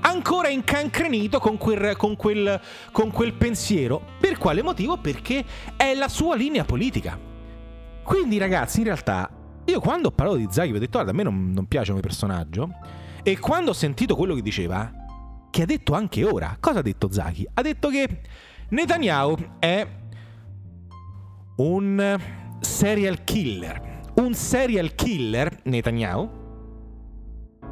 ancora 0.00 0.48
incancrenito 0.48 1.38
con 1.38 1.56
quel, 1.56 1.96
con, 1.96 2.14
quel, 2.14 2.60
con 2.92 3.10
quel 3.10 3.32
pensiero. 3.32 4.04
Per 4.20 4.36
quale 4.36 4.62
motivo? 4.62 4.98
Perché 4.98 5.44
è 5.74 5.94
la 5.94 6.08
sua 6.08 6.36
linea 6.36 6.64
politica. 6.64 7.18
Quindi 8.02 8.36
ragazzi, 8.36 8.80
in 8.80 8.84
realtà, 8.84 9.30
io 9.64 9.80
quando 9.80 10.08
ho 10.08 10.12
parlato 10.12 10.36
di 10.36 10.48
Zaghi 10.50 10.72
vi 10.72 10.76
ho 10.76 10.80
detto, 10.80 10.98
guarda, 11.02 11.12
a 11.12 11.14
me 11.14 11.22
non, 11.22 11.52
non 11.52 11.66
piace 11.66 11.90
come 11.90 12.02
personaggio. 12.02 12.68
E 13.22 13.38
quando 13.38 13.70
ho 13.70 13.74
sentito 13.74 14.14
quello 14.14 14.34
che 14.34 14.42
diceva, 14.42 14.92
che 15.52 15.62
ha 15.62 15.66
detto 15.66 15.92
anche 15.92 16.24
ora, 16.24 16.56
cosa 16.58 16.78
ha 16.78 16.82
detto 16.82 17.12
Zaghi? 17.12 17.46
Ha 17.52 17.60
detto 17.60 17.90
che 17.90 18.22
Netanyahu 18.70 19.36
è 19.58 19.86
un 21.56 22.18
serial 22.60 23.22
killer. 23.22 24.00
Un 24.14 24.32
serial 24.32 24.94
killer, 24.94 25.60
Netanyahu, 25.64 26.40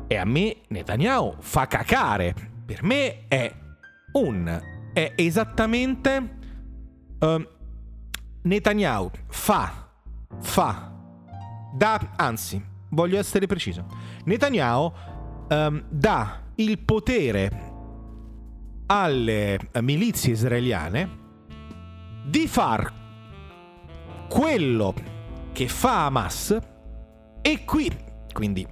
e 0.06 0.16
a 0.16 0.24
me 0.26 0.56
Netanyahu 0.68 1.36
fa 1.40 1.66
cacare. 1.66 2.34
Per 2.66 2.82
me 2.82 3.26
è 3.28 3.52
un 4.12 4.62
è 4.92 5.12
esattamente 5.16 6.38
ehm, 7.18 7.48
Netanyahu 8.42 9.10
fa 9.28 9.88
fa 10.40 10.92
dà 11.72 12.12
anzi 12.16 12.62
voglio 12.88 13.18
essere 13.18 13.46
preciso 13.46 13.86
Netanyahu 14.24 14.92
ehm, 15.48 15.84
dà 15.88 16.42
il 16.56 16.78
potere 16.78 17.69
alle 18.92 19.56
milizie 19.82 20.32
israeliane 20.32 21.18
di 22.24 22.48
far 22.48 22.92
quello 24.28 24.94
che 25.52 25.68
fa 25.68 26.06
Hamas 26.06 26.58
e 27.40 27.64
qui 27.64 27.88
quindi 28.32 28.66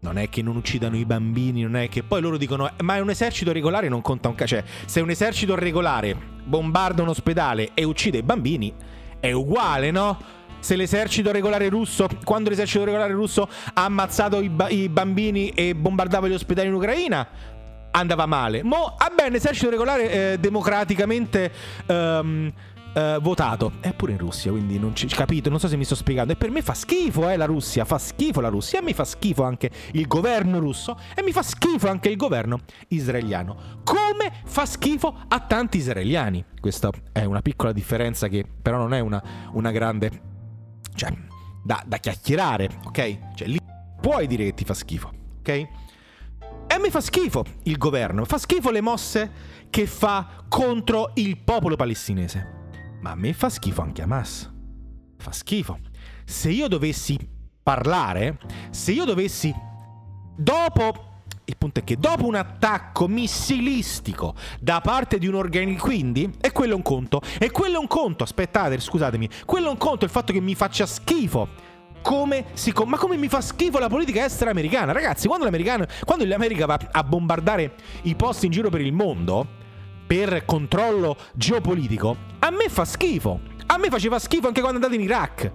non 0.00 0.18
è 0.18 0.28
che 0.28 0.40
non 0.40 0.54
uccidano 0.54 0.96
i 0.96 1.04
bambini, 1.04 1.62
non 1.62 1.74
è 1.74 1.88
che 1.88 2.04
poi 2.04 2.20
loro 2.20 2.36
dicono 2.36 2.70
ma 2.82 2.94
è 2.94 3.00
un 3.00 3.10
esercito 3.10 3.50
regolare 3.50 3.88
non 3.88 4.02
conta 4.02 4.28
un 4.28 4.36
cazzo, 4.36 4.54
cioè 4.54 4.64
se 4.84 5.00
un 5.00 5.10
esercito 5.10 5.56
regolare 5.56 6.16
bombarda 6.44 7.02
un 7.02 7.08
ospedale 7.08 7.70
e 7.74 7.82
uccide 7.82 8.18
i 8.18 8.22
bambini 8.22 8.72
è 9.18 9.32
uguale, 9.32 9.90
no? 9.90 10.34
Se 10.60 10.76
l'esercito 10.76 11.32
regolare 11.32 11.68
russo, 11.68 12.08
quando 12.24 12.50
l'esercito 12.50 12.84
regolare 12.84 13.12
russo 13.12 13.48
ha 13.74 13.84
ammazzato 13.84 14.40
i, 14.40 14.48
ba- 14.48 14.68
i 14.68 14.88
bambini 14.88 15.50
e 15.50 15.74
bombardava 15.74 16.28
gli 16.28 16.32
ospedali 16.32 16.68
in 16.68 16.74
Ucraina, 16.74 17.28
andava 17.98 18.26
male. 18.26 18.62
Mo, 18.62 18.94
ah 18.96 19.10
beh, 19.14 19.30
l'esercito 19.30 19.70
regolare 19.70 20.32
eh, 20.32 20.38
democraticamente 20.38 21.52
ehm, 21.86 22.52
eh, 22.94 23.18
votato. 23.20 23.72
Eppure 23.80 24.12
in 24.12 24.18
Russia, 24.18 24.50
quindi 24.50 24.78
non 24.78 24.94
ci 24.94 25.06
capito, 25.06 25.50
non 25.50 25.58
so 25.58 25.68
se 25.68 25.76
mi 25.76 25.84
sto 25.84 25.94
spiegando. 25.94 26.32
E 26.32 26.36
per 26.36 26.50
me 26.50 26.62
fa 26.62 26.74
schifo, 26.74 27.28
eh, 27.28 27.36
la 27.36 27.44
Russia, 27.44 27.84
fa 27.84 27.98
schifo 27.98 28.40
la 28.40 28.48
Russia. 28.48 28.78
E 28.78 28.82
mi 28.82 28.92
fa 28.92 29.04
schifo 29.04 29.42
anche 29.42 29.70
il 29.92 30.06
governo 30.06 30.58
russo 30.58 30.98
e 31.14 31.22
mi 31.22 31.32
fa 31.32 31.42
schifo 31.42 31.88
anche 31.88 32.08
il 32.08 32.16
governo 32.16 32.60
israeliano. 32.88 33.80
Come 33.84 34.32
fa 34.44 34.66
schifo 34.66 35.14
a 35.28 35.40
tanti 35.40 35.78
israeliani. 35.78 36.44
Questa 36.60 36.90
è 37.12 37.24
una 37.24 37.42
piccola 37.42 37.72
differenza 37.72 38.28
che 38.28 38.44
però 38.60 38.78
non 38.78 38.94
è 38.94 39.00
una, 39.00 39.22
una 39.52 39.70
grande... 39.70 40.34
Cioè, 40.94 41.12
da, 41.62 41.82
da 41.84 41.98
chiacchierare, 41.98 42.68
ok? 42.86 43.34
Cioè, 43.34 43.48
lì 43.48 43.58
puoi 44.00 44.28
dire 44.28 44.44
che 44.44 44.54
ti 44.54 44.64
fa 44.64 44.72
schifo, 44.72 45.12
ok? 45.40 45.68
Me 46.86 46.92
fa 46.92 47.00
schifo 47.00 47.44
il 47.64 47.78
governo, 47.78 48.24
fa 48.24 48.38
schifo 48.38 48.70
le 48.70 48.80
mosse 48.80 49.32
che 49.70 49.88
fa 49.88 50.44
contro 50.48 51.10
il 51.14 51.36
popolo 51.36 51.74
palestinese. 51.74 52.68
Ma 53.00 53.10
a 53.10 53.14
me 53.16 53.32
fa 53.32 53.48
schifo 53.48 53.82
anche 53.82 54.02
Hamas. 54.02 54.48
Fa 55.18 55.32
schifo. 55.32 55.80
Se 56.24 56.48
io 56.48 56.68
dovessi 56.68 57.18
parlare, 57.60 58.38
se 58.70 58.92
io 58.92 59.04
dovessi... 59.04 59.52
Dopo... 60.36 61.14
Il 61.46 61.56
punto 61.56 61.80
è 61.80 61.84
che 61.84 61.96
dopo 61.96 62.24
un 62.24 62.36
attacco 62.36 63.08
missilistico 63.08 64.34
da 64.60 64.80
parte 64.80 65.18
di 65.18 65.26
un 65.26 65.34
organico, 65.34 65.86
quindi, 65.86 66.32
e 66.40 66.52
quello 66.52 66.72
è 66.72 66.76
un 66.76 66.82
conto, 66.82 67.20
e 67.38 67.50
quello 67.50 67.76
è 67.76 67.80
un 67.80 67.86
conto, 67.88 68.22
aspettate, 68.22 68.78
scusatemi, 68.78 69.28
quello 69.44 69.68
è 69.68 69.70
un 69.70 69.76
conto 69.76 70.04
il 70.04 70.10
fatto 70.10 70.32
che 70.32 70.40
mi 70.40 70.54
faccia 70.54 70.86
schifo 70.86 71.48
come 72.06 72.44
si, 72.52 72.72
ma 72.84 72.96
come 72.98 73.16
mi 73.16 73.26
fa 73.26 73.40
schifo 73.40 73.80
la 73.80 73.88
politica 73.88 74.24
estera 74.24 74.52
americana. 74.52 74.92
Ragazzi, 74.92 75.26
quando, 75.26 75.50
quando 76.04 76.24
l'America 76.24 76.64
va 76.64 76.78
a 76.92 77.02
bombardare 77.02 77.74
i 78.02 78.14
posti 78.14 78.46
in 78.46 78.52
giro 78.52 78.70
per 78.70 78.80
il 78.80 78.92
mondo, 78.92 79.44
per 80.06 80.44
controllo 80.44 81.16
geopolitico, 81.34 82.16
a 82.38 82.50
me 82.50 82.68
fa 82.68 82.84
schifo. 82.84 83.40
A 83.66 83.76
me 83.78 83.88
faceva 83.88 84.20
schifo 84.20 84.46
anche 84.46 84.60
quando 84.60 84.78
andate 84.78 84.94
in 84.94 85.00
Iraq. 85.04 85.52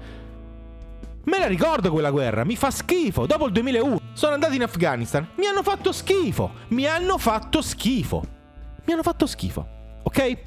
Me 1.24 1.40
la 1.40 1.48
ricordo 1.48 1.90
quella 1.90 2.12
guerra, 2.12 2.44
mi 2.44 2.58
fa 2.58 2.70
schifo. 2.70 3.26
Dopo 3.26 3.46
il 3.46 3.54
2001 3.54 4.00
sono 4.12 4.34
andato 4.34 4.54
in 4.54 4.64
Afghanistan, 4.64 5.26
mi 5.38 5.46
hanno 5.46 5.64
fatto 5.64 5.94
schifo. 5.94 6.52
Mi 6.70 6.86
hanno 6.86 7.18
fatto 7.18 7.62
schifo. 7.62 8.26
Mi 8.84 8.92
hanno 8.92 9.04
fatto 9.04 9.26
schifo. 9.26 9.66
Ok? 10.04 10.38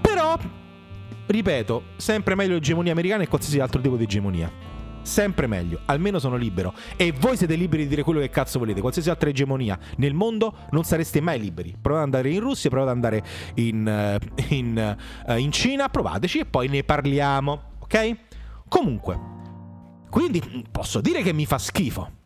Però, 0.00 0.38
ripeto, 1.26 1.82
sempre 1.96 2.34
meglio 2.34 2.54
l'egemonia 2.54 2.92
americana 2.92 3.22
e 3.22 3.28
qualsiasi 3.28 3.60
altro 3.60 3.80
tipo 3.80 3.96
di 3.96 4.04
egemonia 4.04 4.70
sempre 5.02 5.46
meglio, 5.46 5.80
almeno 5.86 6.18
sono 6.18 6.36
libero. 6.36 6.72
E 6.96 7.12
voi 7.12 7.36
siete 7.36 7.54
liberi 7.54 7.82
di 7.82 7.88
dire 7.88 8.02
quello 8.02 8.20
che 8.20 8.30
cazzo 8.30 8.58
volete. 8.58 8.80
Qualsiasi 8.80 9.10
altra 9.10 9.28
egemonia 9.28 9.78
nel 9.96 10.14
mondo 10.14 10.54
non 10.70 10.84
sareste 10.84 11.20
mai 11.20 11.38
liberi. 11.40 11.76
Provate 11.80 12.06
ad 12.06 12.14
andare 12.14 12.30
in 12.30 12.40
Russia, 12.40 12.70
provate 12.70 12.90
ad 12.90 12.96
andare 12.96 13.24
in, 13.54 14.18
uh, 14.18 14.52
in, 14.54 14.96
uh, 15.26 15.36
in 15.36 15.52
Cina, 15.52 15.88
provateci 15.88 16.40
e 16.40 16.44
poi 16.46 16.68
ne 16.68 16.84
parliamo, 16.84 17.62
ok? 17.80 18.16
Comunque, 18.68 19.20
quindi 20.08 20.64
posso 20.70 21.00
dire 21.00 21.22
che 21.22 21.32
mi 21.32 21.46
fa 21.46 21.58
schifo. 21.58 22.20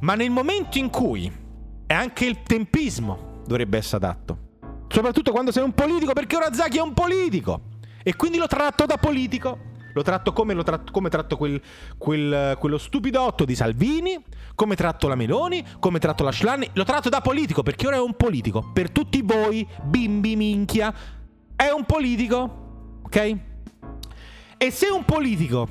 Ma 0.00 0.14
nel 0.14 0.30
momento 0.30 0.78
in 0.78 0.90
cui 0.90 1.30
è 1.86 1.94
anche 1.94 2.26
il 2.26 2.42
tempismo 2.42 3.42
dovrebbe 3.46 3.78
essere 3.78 4.04
adatto. 4.04 4.38
Soprattutto 4.88 5.32
quando 5.32 5.52
sei 5.52 5.62
un 5.62 5.72
politico, 5.72 6.12
perché 6.12 6.36
ora 6.36 6.52
Zaki 6.52 6.78
è 6.78 6.80
un 6.80 6.94
politico. 6.94 7.74
E 8.06 8.14
quindi 8.14 8.38
lo 8.38 8.46
tratto 8.46 8.86
da 8.86 8.98
politico 8.98 9.74
lo 9.92 10.02
tratto 10.02 10.32
come, 10.32 10.54
lo 10.54 10.62
tratto, 10.62 10.92
come 10.92 11.08
tratto 11.08 11.36
quel, 11.36 11.60
quel, 11.98 12.56
quello 12.60 12.78
stupidotto 12.78 13.44
di 13.44 13.56
Salvini, 13.56 14.22
come 14.54 14.76
tratto 14.76 15.08
la 15.08 15.16
Meloni, 15.16 15.66
come 15.80 15.98
tratto 15.98 16.22
la 16.22 16.30
Schlani. 16.30 16.68
Lo 16.74 16.84
tratto 16.84 17.08
da 17.08 17.20
politico 17.20 17.64
perché 17.64 17.88
ora 17.88 17.96
è 17.96 18.00
un 18.00 18.14
politico. 18.14 18.70
Per 18.72 18.90
tutti 18.90 19.22
voi, 19.22 19.66
bimbi 19.82 20.36
minchia, 20.36 20.94
è 21.56 21.70
un 21.70 21.84
politico. 21.84 23.00
Ok? 23.02 23.36
E 24.56 24.70
se 24.70 24.86
un 24.88 25.04
politico, 25.04 25.66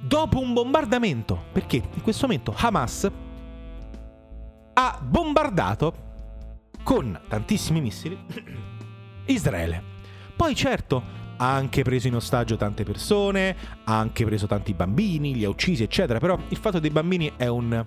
dopo 0.00 0.40
un 0.40 0.52
bombardamento, 0.52 1.44
perché 1.52 1.76
in 1.76 2.02
questo 2.02 2.26
momento 2.26 2.52
Hamas 2.56 3.08
ha 4.72 4.98
bombardato 5.00 5.94
con 6.82 7.20
tantissimi 7.28 7.80
missili 7.80 8.18
Israele. 9.26 9.93
Poi 10.36 10.54
certo, 10.54 11.02
ha 11.36 11.54
anche 11.54 11.82
preso 11.82 12.08
in 12.08 12.16
ostaggio 12.16 12.56
tante 12.56 12.84
persone, 12.84 13.56
ha 13.84 13.98
anche 13.98 14.24
preso 14.24 14.46
tanti 14.46 14.74
bambini, 14.74 15.34
li 15.34 15.44
ha 15.44 15.48
uccisi, 15.48 15.82
eccetera. 15.82 16.18
Però 16.18 16.38
il 16.48 16.56
fatto 16.56 16.78
dei 16.78 16.90
bambini 16.90 17.32
è 17.36 17.46
un. 17.46 17.84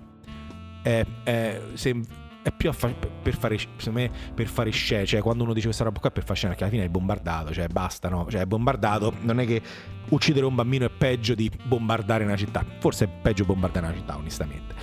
È, 0.82 1.06
è, 1.24 1.62
se, 1.74 2.02
è 2.48 2.52
più 2.52 2.72
fa- 2.72 2.94
per 3.22 3.36
fare 3.36 3.58
secondo 3.58 4.00
me 4.00 4.10
per 4.34 4.48
fare 4.48 4.70
scena 4.70 5.04
cioè 5.04 5.22
quando 5.22 5.44
uno 5.44 5.52
dice 5.52 5.66
questa 5.66 5.84
roba 5.84 6.00
qua 6.00 6.10
è 6.10 6.14
per 6.14 6.24
fare 6.24 6.38
scena 6.38 6.56
che 6.56 6.64
alla 6.64 6.72
fine 6.72 6.86
è 6.86 6.90
bombardato 6.90 7.52
cioè 7.54 7.68
basta 7.68 8.08
no 8.08 8.26
cioè 8.30 8.42
è 8.42 8.46
bombardato 8.46 9.14
non 9.22 9.42
è 9.42 9.46
che 9.46 9.62
uccidere 10.10 10.46
un 10.46 10.56
bambino 10.56 10.86
è 10.86 10.90
peggio 10.90 11.36
di 11.36 11.52
bombardare 11.64 12.24
una 12.24 12.38
città 12.38 12.64
forse 12.80 13.06
è 13.06 13.08
peggio 13.10 13.44
bombardare 13.44 13.88
una 13.88 13.96
città 13.96 14.16
onestamente 14.16 14.76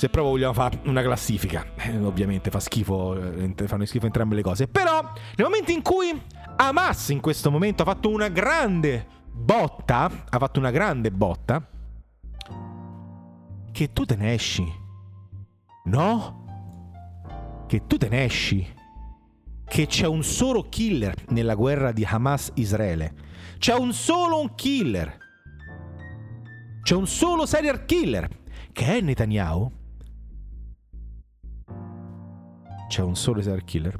se 0.00 0.08
proprio 0.08 0.32
vogliamo 0.32 0.54
fare 0.54 0.80
una 0.84 1.02
classifica 1.02 1.66
eh, 1.76 1.98
ovviamente 1.98 2.50
fa 2.50 2.58
schifo 2.58 3.14
eh, 3.16 3.52
fanno 3.66 3.84
schifo 3.84 4.06
entrambe 4.06 4.34
le 4.34 4.42
cose 4.42 4.66
però 4.66 5.02
nel 5.36 5.46
momento 5.46 5.72
in 5.72 5.82
cui 5.82 6.18
Hamas 6.56 7.10
in 7.10 7.20
questo 7.20 7.50
momento 7.50 7.82
ha 7.82 7.86
fatto 7.86 8.08
una 8.08 8.28
grande 8.28 9.18
botta, 9.32 10.10
ha 10.28 10.38
fatto 10.38 10.58
una 10.58 10.70
grande 10.70 11.10
botta, 11.10 11.66
che 13.72 13.92
tu 13.92 14.04
te 14.04 14.16
ne 14.16 14.34
esci. 14.34 14.70
No? 15.84 17.64
Che 17.66 17.86
tu 17.86 17.96
te 17.96 18.08
ne 18.08 18.24
esci. 18.24 18.74
Che 19.64 19.86
c'è 19.86 20.06
un 20.06 20.22
solo 20.22 20.68
killer 20.68 21.14
nella 21.28 21.54
guerra 21.54 21.92
di 21.92 22.04
Hamas-Israele. 22.04 23.14
C'è 23.58 23.74
un 23.74 23.92
solo 23.92 24.52
killer. 24.54 25.16
C'è 26.82 26.94
un 26.94 27.06
solo 27.06 27.46
serial 27.46 27.84
killer. 27.86 28.28
Che 28.72 28.84
è 28.84 29.00
Netanyahu. 29.00 29.78
C'è 32.90 33.02
un 33.02 33.14
solo 33.14 33.40
serial 33.40 33.62
killer. 33.62 33.96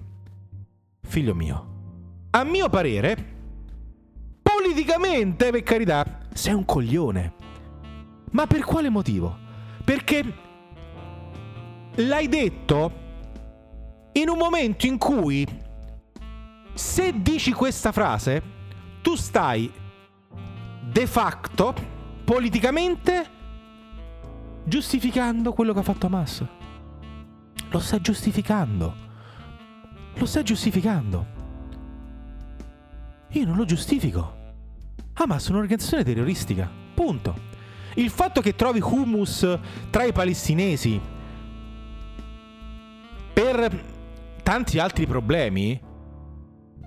Figlio 1.02 1.32
mio 1.32 1.70
a 2.30 2.44
mio 2.44 2.68
parere, 2.68 3.16
politicamente, 4.42 5.50
per 5.50 5.62
carità, 5.62 6.20
sei 6.32 6.54
un 6.54 6.64
coglione. 6.64 7.34
Ma 8.32 8.46
per 8.46 8.64
quale 8.64 8.88
motivo? 8.88 9.36
Perché 9.84 10.34
l'hai 11.94 12.28
detto 12.28 12.92
in 14.12 14.28
un 14.28 14.38
momento 14.38 14.86
in 14.86 14.98
cui 14.98 15.46
se 16.74 17.20
dici 17.20 17.52
questa 17.52 17.90
frase, 17.90 18.42
tu 19.02 19.16
stai 19.16 19.72
de 20.82 21.06
facto, 21.06 21.74
politicamente, 22.24 23.28
giustificando 24.64 25.52
quello 25.52 25.72
che 25.72 25.80
ha 25.80 25.82
fatto 25.84 26.06
Hamas. 26.06 26.44
Lo 27.70 27.78
stai 27.78 28.00
giustificando. 28.00 28.94
Lo 30.14 30.26
stai 30.26 30.42
giustificando. 30.42 31.38
Io 33.28 33.46
non 33.46 33.56
lo 33.56 33.64
giustifico. 33.64 34.38
Hamas 35.14 35.46
è 35.46 35.50
un'organizzazione 35.50 36.04
terroristica. 36.04 36.68
Punto. 36.94 37.48
Il 37.94 38.10
fatto 38.10 38.40
che 38.40 38.54
trovi 38.54 38.80
humus 38.80 39.58
tra 39.90 40.04
i 40.04 40.12
palestinesi 40.12 41.00
per 43.32 43.84
tanti 44.42 44.78
altri 44.78 45.06
problemi, 45.06 45.80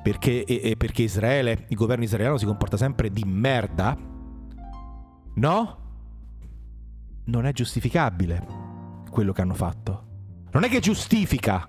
perché, 0.02 0.44
e, 0.44 0.76
perché 0.76 1.04
Israele, 1.04 1.66
il 1.70 1.78
governo 1.78 2.04
israeliano 2.04 2.38
si 2.38 2.46
comporta 2.46 2.76
sempre 2.76 3.10
di 3.10 3.24
merda, 3.26 3.98
no? 5.36 5.78
Non 7.26 7.46
è 7.46 7.54
giustificabile 7.54 8.46
quello 9.10 9.32
che 9.32 9.42
hanno 9.42 9.54
fatto. 9.54 10.12
Non 10.54 10.64
è 10.64 10.70
che 10.70 10.80
giustifica 10.80 11.68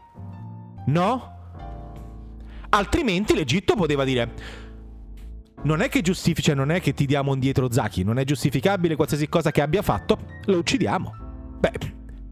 No? 0.87 1.33
Altrimenti 2.71 3.35
l'Egitto 3.35 3.75
poteva 3.75 4.05
dire 4.05 4.63
non 5.63 5.81
è 5.81 5.89
che 5.89 6.03
giustifica, 6.03 6.55
non 6.55 6.71
è 6.71 6.81
che 6.81 6.93
ti 6.93 7.07
diamo 7.07 7.33
indietro 7.33 7.71
Zaki, 7.71 8.03
non 8.03 8.19
è 8.19 8.25
giustificabile 8.25 8.97
qualsiasi 8.97 9.31
cosa 9.31 9.51
che 9.51 9.63
abbia 9.63 9.81
fatto, 9.81 10.19
lo 10.45 10.59
uccidiamo. 10.59 11.15
Beh, 11.59 11.73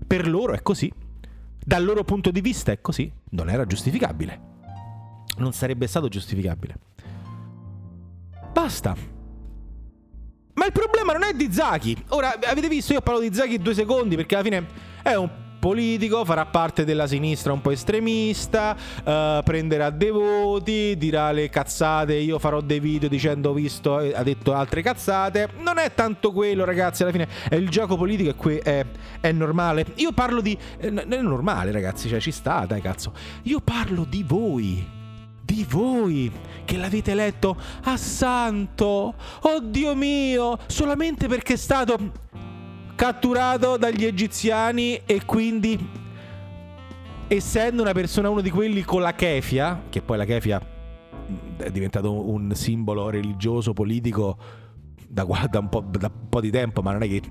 per 0.06 0.28
loro 0.28 0.52
è 0.52 0.60
così. 0.60 0.92
Dal 1.64 1.82
loro 1.82 2.04
punto 2.04 2.30
di 2.30 2.42
vista 2.42 2.72
è 2.72 2.80
così. 2.82 3.10
Non 3.30 3.48
era 3.48 3.64
giustificabile. 3.64 4.50
Non 5.38 5.54
sarebbe 5.54 5.86
stato 5.86 6.08
giustificabile. 6.08 6.76
Basta. 8.52 8.94
Ma 10.54 10.66
il 10.66 10.72
problema 10.72 11.14
non 11.14 11.22
è 11.22 11.32
di 11.32 11.50
Zaki. 11.50 12.04
Ora, 12.08 12.38
avete 12.44 12.68
visto, 12.68 12.92
io 12.92 13.00
parlo 13.00 13.20
di 13.20 13.32
Zaki 13.32 13.56
due 13.56 13.72
secondi 13.72 14.14
perché 14.14 14.34
alla 14.34 14.44
fine 14.44 14.66
è 15.02 15.14
un 15.14 15.41
politico, 15.62 16.24
farà 16.24 16.44
parte 16.44 16.84
della 16.84 17.06
sinistra 17.06 17.52
un 17.52 17.60
po' 17.60 17.70
estremista, 17.70 18.74
uh, 18.74 19.44
prenderà 19.44 19.90
dei 19.90 20.10
voti, 20.10 20.96
dirà 20.98 21.30
le 21.30 21.48
cazzate, 21.50 22.14
io 22.14 22.40
farò 22.40 22.60
dei 22.60 22.80
video 22.80 23.08
dicendo 23.08 23.50
ho 23.50 23.52
visto, 23.52 24.00
eh, 24.00 24.12
ha 24.12 24.24
detto 24.24 24.54
altre 24.54 24.82
cazzate. 24.82 25.50
Non 25.60 25.78
è 25.78 25.94
tanto 25.94 26.32
quello 26.32 26.64
ragazzi, 26.64 27.02
alla 27.02 27.12
fine 27.12 27.28
è 27.48 27.54
il 27.54 27.68
gioco 27.68 27.96
politico 27.96 28.30
e 28.30 28.34
qui 28.34 28.56
è, 28.56 28.84
è, 29.20 29.30
normale. 29.30 29.86
Io 29.96 30.10
parlo 30.10 30.40
di... 30.40 30.58
Eh, 30.78 30.92
è 30.92 31.20
normale 31.20 31.70
ragazzi, 31.70 32.08
cioè 32.08 32.18
ci 32.18 32.32
sta, 32.32 32.66
dai 32.66 32.80
cazzo. 32.80 33.12
Io 33.42 33.60
parlo 33.60 34.04
di 34.04 34.24
voi 34.26 35.00
di 35.44 35.66
voi 35.68 36.32
che 36.64 36.78
l'avete 36.78 37.14
letto 37.14 37.56
a 37.84 37.96
santo, 37.96 39.14
oddio 39.42 39.94
mio, 39.94 40.58
solamente 40.66 41.28
perché 41.28 41.52
è 41.54 41.56
stato 41.56 41.98
catturato 43.02 43.76
dagli 43.78 44.04
egiziani 44.04 45.00
e 45.04 45.24
quindi 45.24 45.76
essendo 47.26 47.82
una 47.82 47.90
persona 47.90 48.28
uno 48.28 48.40
di 48.40 48.48
quelli 48.48 48.82
con 48.82 49.02
la 49.02 49.12
kefia, 49.12 49.86
che 49.88 50.02
poi 50.02 50.16
la 50.16 50.24
kefia 50.24 50.60
è 51.56 51.70
diventato 51.72 52.30
un 52.30 52.54
simbolo 52.54 53.10
religioso, 53.10 53.72
politico 53.72 54.38
da, 55.08 55.24
da, 55.50 55.58
un, 55.58 55.68
po', 55.68 55.80
da 55.80 56.06
un 56.06 56.28
po' 56.28 56.40
di 56.40 56.52
tempo, 56.52 56.80
ma 56.80 56.92
non 56.92 57.02
è 57.02 57.08
che 57.08 57.22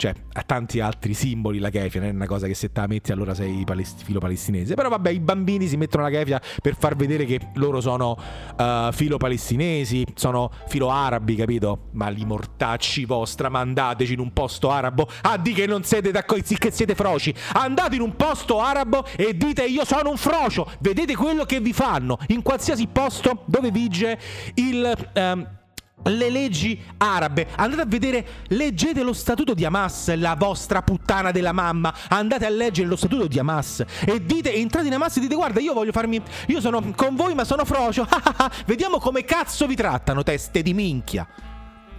cioè, 0.00 0.14
ha 0.32 0.42
tanti 0.44 0.80
altri 0.80 1.12
simboli 1.12 1.58
la 1.58 1.68
kefia, 1.68 2.00
non 2.00 2.08
è 2.08 2.12
una 2.14 2.26
cosa 2.26 2.46
che 2.46 2.54
se 2.54 2.72
te 2.72 2.80
la 2.80 2.86
metti 2.86 3.12
allora 3.12 3.34
sei 3.34 3.64
palest- 3.66 4.02
filo 4.02 4.18
palestinese. 4.18 4.72
Però 4.72 4.88
vabbè, 4.88 5.10
i 5.10 5.20
bambini 5.20 5.66
si 5.66 5.76
mettono 5.76 6.04
la 6.04 6.08
kefia 6.08 6.40
per 6.62 6.74
far 6.74 6.96
vedere 6.96 7.26
che 7.26 7.38
loro 7.56 7.82
sono 7.82 8.16
uh, 8.56 8.90
filo 8.92 9.18
palestinesi, 9.18 10.06
sono 10.14 10.50
filo 10.68 10.90
arabi, 10.90 11.34
capito? 11.34 11.88
Ma 11.90 12.08
li 12.08 12.24
mortacci 12.24 13.04
vostra, 13.04 13.50
mandateci 13.50 14.14
in 14.14 14.20
un 14.20 14.32
posto 14.32 14.70
arabo 14.70 15.06
a 15.20 15.36
di 15.36 15.52
che 15.52 15.66
non 15.66 15.84
siete 15.84 16.10
d'accordo, 16.10 16.44
che 16.56 16.70
siete 16.70 16.94
froci. 16.94 17.34
Andate 17.52 17.96
in 17.96 18.00
un 18.00 18.16
posto 18.16 18.58
arabo 18.58 19.04
e 19.14 19.36
dite 19.36 19.66
io 19.66 19.84
sono 19.84 20.08
un 20.08 20.16
frocio. 20.16 20.66
Vedete 20.78 21.14
quello 21.14 21.44
che 21.44 21.60
vi 21.60 21.74
fanno 21.74 22.16
in 22.28 22.40
qualsiasi 22.40 22.86
posto 22.86 23.42
dove 23.44 23.70
vige 23.70 24.18
il... 24.54 25.10
Um, 25.14 25.58
le 26.04 26.30
leggi 26.30 26.80
arabe. 26.98 27.48
Andate 27.56 27.82
a 27.82 27.86
vedere, 27.86 28.26
leggete 28.48 29.02
lo 29.02 29.12
statuto 29.12 29.54
di 29.54 29.64
Hamas, 29.64 30.14
la 30.16 30.34
vostra 30.34 30.82
puttana 30.82 31.30
della 31.30 31.52
mamma. 31.52 31.94
Andate 32.08 32.46
a 32.46 32.48
leggere 32.48 32.88
lo 32.88 32.96
statuto 32.96 33.26
di 33.26 33.38
Hamas 33.38 33.84
e 34.04 34.24
dite, 34.24 34.54
entrate 34.54 34.86
in 34.86 34.94
Hamas 34.94 35.16
e 35.16 35.20
dite 35.20 35.34
guarda, 35.34 35.60
io 35.60 35.74
voglio 35.74 35.92
farmi 35.92 36.22
io 36.46 36.60
sono 36.60 36.92
con 36.94 37.14
voi 37.14 37.34
ma 37.34 37.44
sono 37.44 37.64
frocio. 37.64 38.06
Vediamo 38.66 38.98
come 38.98 39.24
cazzo 39.24 39.66
vi 39.66 39.74
trattano 39.74 40.22
teste 40.22 40.62
di 40.62 40.72
minchia. 40.72 41.26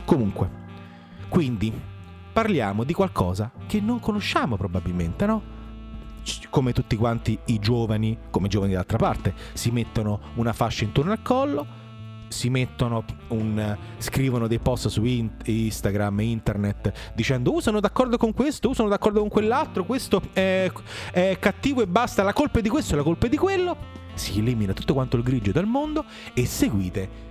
Comunque, 0.04 0.50
quindi 1.30 1.72
parliamo 2.34 2.84
di 2.84 2.94
qualcosa 2.94 3.52
che 3.68 3.80
non 3.80 4.00
conosciamo 4.00 4.58
probabilmente, 4.58 5.26
no? 5.26 5.60
Come 6.50 6.72
tutti 6.72 6.96
quanti 6.96 7.38
i 7.46 7.60
giovani, 7.60 8.18
come 8.30 8.48
i 8.48 8.50
giovani 8.50 8.74
d'altra 8.74 8.98
parte, 8.98 9.34
si 9.54 9.72
mettono 9.72 10.20
una 10.36 10.54
fascia 10.54 10.84
intorno 10.84 11.12
al 11.12 11.22
collo 11.22 11.80
si 12.32 12.50
mettono 12.50 13.04
un, 13.30 13.78
scrivono 13.98 14.48
dei 14.48 14.60
post 14.60 14.88
su 14.88 15.04
in, 15.04 15.30
Instagram 15.44 16.20
e 16.20 16.24
internet 16.24 17.12
dicendo 17.14 17.52
oh 17.52 17.60
sono 17.60 17.80
d'accordo 17.80 18.18
con 18.18 18.34
questo, 18.34 18.70
oh 18.70 18.74
sono 18.74 18.90
d'accordo 18.90 19.20
con 19.20 19.30
quell'altro, 19.30 19.84
questo 19.86 20.22
è, 20.34 20.72
è 21.12 21.38
cattivo 21.40 21.82
e 21.82 21.88
basta, 21.88 22.24
la 22.24 22.34
colpa 22.34 22.60
è 22.60 22.62
di 22.62 22.70
questo, 22.70 22.96
la 22.96 23.04
colpa 23.04 23.28
è 23.28 23.30
di 23.30 23.38
quello. 23.38 24.00
Si 24.14 24.40
elimina 24.40 24.74
tutto 24.74 24.94
quanto 24.94 25.18
il 25.18 25.24
grigio 25.24 25.52
dal 25.52 25.66
mondo 25.66 26.06
e 26.34 26.46
seguite 26.46 27.31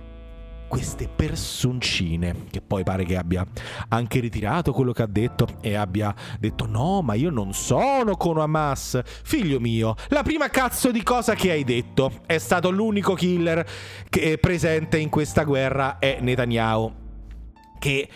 queste 0.71 1.09
personcine, 1.13 2.45
che 2.49 2.61
poi 2.61 2.83
pare 2.83 3.03
che 3.03 3.17
abbia 3.17 3.45
anche 3.89 4.21
ritirato 4.21 4.71
quello 4.71 4.93
che 4.93 5.01
ha 5.01 5.07
detto 5.07 5.45
e 5.59 5.75
abbia 5.75 6.15
detto 6.39 6.65
no, 6.65 7.01
ma 7.01 7.13
io 7.13 7.29
non 7.29 7.53
sono 7.53 8.15
con 8.15 8.37
Hamas. 8.37 9.01
Figlio 9.03 9.59
mio, 9.59 9.95
la 10.07 10.23
prima 10.23 10.47
cazzo 10.47 10.89
di 10.91 11.03
cosa 11.03 11.35
che 11.35 11.51
hai 11.51 11.65
detto 11.65 12.21
è 12.25 12.37
stato 12.37 12.69
l'unico 12.69 13.15
killer 13.15 13.67
che 14.07 14.31
è 14.31 14.37
presente 14.37 14.97
in 14.97 15.09
questa 15.09 15.43
guerra 15.43 15.99
è 15.99 16.19
Netanyahu. 16.21 16.93
Che 17.77 18.09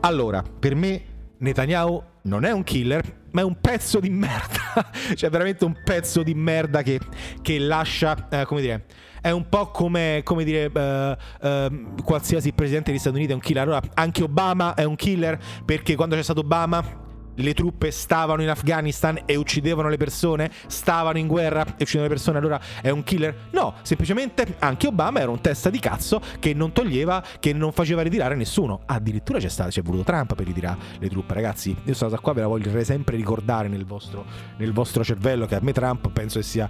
allora, 0.00 0.42
per 0.42 0.74
me 0.74 1.02
Netanyahu 1.36 2.02
non 2.22 2.46
è 2.46 2.52
un 2.52 2.64
killer, 2.64 3.17
ma 3.32 3.40
è 3.40 3.44
un 3.44 3.60
pezzo 3.60 4.00
di 4.00 4.10
merda. 4.10 4.90
cioè, 5.14 5.30
veramente 5.30 5.64
un 5.64 5.76
pezzo 5.84 6.22
di 6.22 6.34
merda 6.34 6.82
che, 6.82 7.00
che 7.42 7.58
lascia, 7.58 8.28
eh, 8.28 8.44
come 8.44 8.60
dire, 8.60 8.84
è 9.20 9.30
un 9.30 9.48
po' 9.48 9.70
come, 9.70 10.20
come 10.24 10.44
dire, 10.44 10.70
uh, 10.72 11.46
uh, 11.46 11.94
qualsiasi 12.04 12.52
presidente 12.52 12.90
degli 12.90 13.00
Stati 13.00 13.16
Uniti 13.16 13.32
è 13.32 13.34
un 13.34 13.40
killer. 13.40 13.62
Allora, 13.62 13.82
anche 13.94 14.22
Obama 14.22 14.74
è 14.74 14.84
un 14.84 14.96
killer 14.96 15.38
perché 15.64 15.94
quando 15.96 16.14
c'è 16.14 16.22
stato 16.22 16.40
Obama 16.40 17.06
le 17.38 17.54
truppe 17.54 17.90
stavano 17.90 18.42
in 18.42 18.48
Afghanistan 18.48 19.20
e 19.24 19.36
uccidevano 19.36 19.88
le 19.88 19.96
persone, 19.96 20.50
stavano 20.66 21.18
in 21.18 21.26
guerra 21.26 21.64
e 21.76 21.82
uccidevano 21.82 22.08
le 22.08 22.14
persone, 22.14 22.38
allora 22.38 22.60
è 22.80 22.90
un 22.90 23.02
killer? 23.02 23.48
No, 23.50 23.74
semplicemente 23.82 24.56
anche 24.58 24.86
Obama 24.86 25.20
era 25.20 25.30
un 25.30 25.40
testa 25.40 25.70
di 25.70 25.78
cazzo 25.78 26.20
che 26.38 26.54
non 26.54 26.72
toglieva, 26.72 27.22
che 27.38 27.52
non 27.52 27.72
faceva 27.72 28.02
ritirare 28.02 28.34
nessuno. 28.34 28.80
Addirittura 28.86 29.38
c'è 29.38 29.48
stato, 29.48 29.70
c'è 29.70 29.82
voluto 29.82 30.04
Trump 30.04 30.34
per 30.34 30.46
ritirare 30.46 30.78
le 30.98 31.08
truppe, 31.08 31.34
ragazzi. 31.34 31.76
Io 31.84 31.94
sono 31.94 32.16
qua, 32.20 32.32
ve 32.32 32.40
la 32.40 32.46
voglio 32.46 32.84
sempre 32.84 33.16
ricordare 33.16 33.68
nel 33.68 33.84
vostro, 33.84 34.24
nel 34.56 34.72
vostro 34.72 35.04
cervello 35.04 35.46
che 35.46 35.54
a 35.54 35.60
me 35.62 35.72
Trump 35.72 36.10
penso 36.10 36.38
che 36.38 36.44
sia 36.44 36.68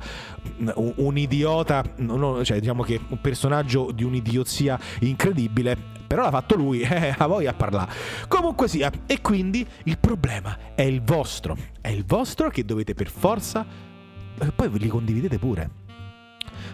un, 0.58 0.92
un 0.96 1.18
idiota, 1.18 1.84
no, 1.96 2.44
cioè 2.44 2.60
diciamo 2.60 2.82
che 2.82 3.00
un 3.08 3.20
personaggio 3.20 3.90
di 3.92 4.04
un'idiozia 4.04 4.78
incredibile 5.00 5.96
però 6.08 6.22
l'ha 6.22 6.30
fatto 6.30 6.56
lui, 6.56 6.80
eh, 6.88 7.14
a 7.16 7.26
voi 7.26 7.46
a 7.46 7.52
parlare. 7.52 7.92
Comunque 8.26 8.66
sia, 8.66 8.90
e 9.06 9.20
quindi 9.20 9.64
il 9.84 9.98
problema 9.98 10.74
è 10.74 10.82
il 10.82 11.02
vostro, 11.02 11.56
è 11.80 11.88
il 11.88 12.04
vostro 12.04 12.48
che 12.48 12.64
dovete 12.64 12.94
per 12.94 13.10
forza, 13.10 13.64
e 14.40 14.52
poi 14.52 14.70
li 14.78 14.88
condividete 14.88 15.38
pure. 15.38 15.70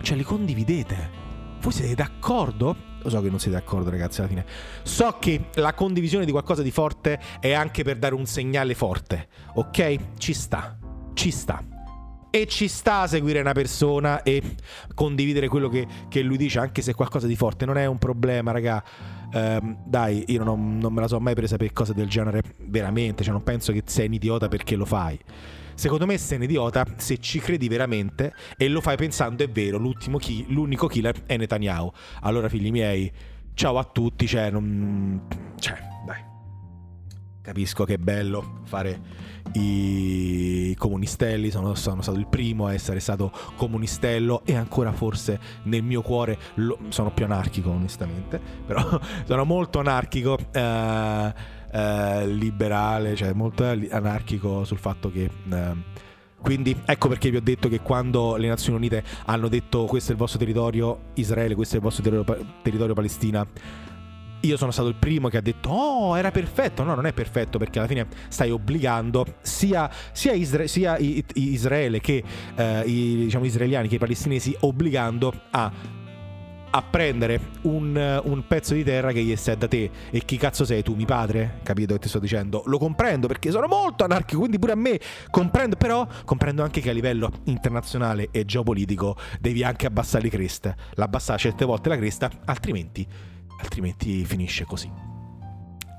Cioè 0.01 0.17
li 0.17 0.23
condividete. 0.23 1.23
Voi 1.61 1.73
siete 1.73 1.95
d'accordo? 1.95 2.93
Lo 3.03 3.11
so 3.11 3.21
che 3.21 3.29
non 3.29 3.39
siete 3.39 3.59
d'accordo, 3.59 3.91
ragazzi, 3.91 4.21
alla 4.21 4.29
fine. 4.29 4.47
So 4.83 5.17
che 5.19 5.47
la 5.55 5.75
condivisione 5.75 6.25
di 6.25 6.31
qualcosa 6.31 6.63
di 6.63 6.71
forte 6.71 7.21
è 7.41 7.53
anche 7.53 7.83
per 7.83 7.99
dare 7.99 8.15
un 8.15 8.27
segnale 8.27 8.75
forte, 8.75 9.29
ok? 9.55 9.99
Ci 10.17 10.33
sta, 10.33 10.79
ci 11.13 11.31
sta 11.31 11.74
e 12.35 12.49
ci 12.49 12.67
sta 12.67 13.03
a 13.03 13.07
seguire 13.07 13.39
una 13.39 13.53
persona 13.53 14.25
e 14.25 14.43
condividere 14.93 15.47
quello 15.47 15.69
che, 15.69 15.87
che, 16.09 16.21
lui 16.21 16.37
dice, 16.37 16.59
anche 16.59 16.83
se 16.83 16.91
è 16.91 16.95
qualcosa 16.95 17.29
di 17.29 17.37
forte, 17.37 17.65
non 17.65 17.77
è 17.77 17.87
un 17.87 17.99
problema, 17.99 18.51
raga. 18.51 18.83
Um, 19.33 19.79
dai, 19.85 20.25
io 20.27 20.43
non, 20.43 20.79
non, 20.79 20.93
me 20.93 21.01
la 21.01 21.07
so 21.07 21.21
mai 21.21 21.35
presa 21.35 21.57
per 21.57 21.73
cose 21.73 21.95
del 21.95 22.09
genere, 22.09 22.43
veramente, 22.67 23.23
cioè 23.23 23.33
non 23.33 23.45
penso 23.45 23.71
che 23.71 23.85
sei 23.87 24.09
un 24.09 24.15
idiota 24.15 24.49
perché 24.49 24.75
lo 24.75 24.85
fai. 24.85 25.17
Secondo 25.77 26.07
me 26.07 26.19
sei 26.19 26.39
un 26.39 26.43
idiota 26.43 26.85
se 26.97 27.19
ci 27.19 27.39
credi 27.39 27.69
veramente 27.69 28.35
e 28.57 28.67
lo 28.67 28.81
fai 28.81 28.97
pensando 28.97 29.45
è 29.45 29.49
vero, 29.49 29.81
chi- 30.19 30.47
l'unico 30.49 30.89
killer 30.89 31.23
è 31.27 31.37
Netanyahu. 31.37 31.93
Allora, 32.23 32.49
figli 32.49 32.73
miei, 32.73 33.13
ciao 33.55 33.79
a 33.79 33.85
tutti, 33.85 34.27
cioè, 34.27 34.51
non... 34.51 35.23
Cioè. 35.61 35.94
Capisco 37.45 37.85
che 37.85 37.95
è 37.95 37.99
bello 37.99 38.61
fare 38.65 38.99
i 39.53 40.75
comunistelli, 40.79 41.51
sono, 41.51 41.75
sono, 41.75 42.01
stato 42.01 42.17
il 42.19 42.27
primo 42.27 42.65
a 42.65 42.73
essere 42.73 43.01
stato 43.01 43.31
comunistello 43.57 44.41
e 44.47 44.57
ancora 44.57 44.93
forse 44.93 45.39
nel 45.65 45.83
mio 45.83 46.01
cuore 46.01 46.39
lo, 46.55 46.79
sono 46.89 47.11
più 47.13 47.27
anarchico 47.27 47.69
onestamente, 47.69 48.41
però 48.65 48.99
sono 49.27 49.45
molto 49.45 49.79
anarchico. 49.79 50.39
Eh, 50.53 51.35
eh, 51.71 52.27
liberale, 52.29 53.15
cioè 53.15 53.33
molto 53.33 53.65
anarchico 53.65 54.65
sul 54.65 54.79
fatto 54.79 55.11
che 55.11 55.29
eh, 55.51 55.77
quindi 56.41 56.77
ecco 56.85 57.09
perché 57.09 57.31
vi 57.31 57.37
ho 57.37 57.43
detto 57.43 57.69
che 57.69 57.81
quando 57.81 58.37
le 58.37 58.47
Nazioni 58.47 58.77
Unite 58.77 59.03
hanno 59.25 59.49
detto 59.49 59.87
questo 59.87 60.11
è 60.11 60.13
il 60.13 60.19
vostro 60.19 60.39
territorio 60.39 61.07
Israele, 61.15 61.57
questo 61.57 61.75
è 61.75 61.79
il 61.79 61.83
vostro 61.83 62.05
territorio, 62.05 62.47
territorio 62.63 62.95
Palestina, 62.95 63.47
io 64.45 64.57
sono 64.57 64.71
stato 64.71 64.89
il 64.89 64.95
primo 64.95 65.29
che 65.29 65.39
ha 65.39 65.41
detto 65.41 65.71
oh 65.71 66.17
era 66.17 66.31
perfetto 66.31 66.83
no 66.83 66.95
non 66.95 67.07
è 67.07 67.13
perfetto 67.13 67.59
perché 67.59 67.79
alla 67.79 67.89
fine 67.89 68.07
stai 68.29 68.51
obbligando 68.51 69.25
sia, 69.41 69.91
sia, 70.13 70.33
Isra- 70.33 70.67
sia 70.67 70.97
Israele 70.99 72.01
che 72.01 72.23
eh, 72.55 72.83
i 72.87 73.17
diciamo, 73.17 73.45
israeliani 73.45 73.89
che 73.89 73.97
i 73.97 73.99
palestinesi 73.99 74.57
obbligando 74.61 75.33
a 75.51 76.03
a 76.75 76.83
prendere 76.83 77.41
un, 77.63 78.21
un 78.25 78.47
pezzo 78.49 78.75
di 78.75 78.83
terra 78.83 79.13
che 79.13 79.23
gli 79.23 79.35
sta 79.37 79.55
da 79.55 79.69
te. 79.69 79.89
E 80.11 80.25
chi 80.25 80.37
cazzo 80.37 80.65
sei 80.65 80.83
tu, 80.83 80.95
mi 80.95 81.05
padre? 81.05 81.61
Capito 81.63 81.95
che 81.95 82.01
ti 82.01 82.09
sto 82.09 82.19
dicendo? 82.19 82.65
Lo 82.67 82.79
comprendo 82.79 83.29
perché 83.29 83.53
sono 83.53 83.69
molto 83.69 84.03
anarchico, 84.03 84.41
quindi 84.41 84.59
pure 84.59 84.73
a 84.73 84.75
me 84.75 84.99
comprendo, 85.31 85.77
però 85.77 86.05
comprendo 86.25 86.65
anche 86.65 86.81
che 86.81 86.91
a 86.91 86.93
livello 86.93 87.31
internazionale 87.45 88.29
e 88.33 88.45
geopolitico 88.45 89.17
devi 89.39 89.63
anche 89.63 89.87
abbassare 89.87 90.25
le 90.25 90.31
creste. 90.31 90.77
L'abbassare 90.95 91.39
certe 91.39 91.65
volte 91.65 91.91
la 91.91 91.97
cresta, 91.97 92.29
altrimenti, 92.45 93.07
altrimenti 93.61 94.25
finisce 94.25 94.65
così. 94.65 94.91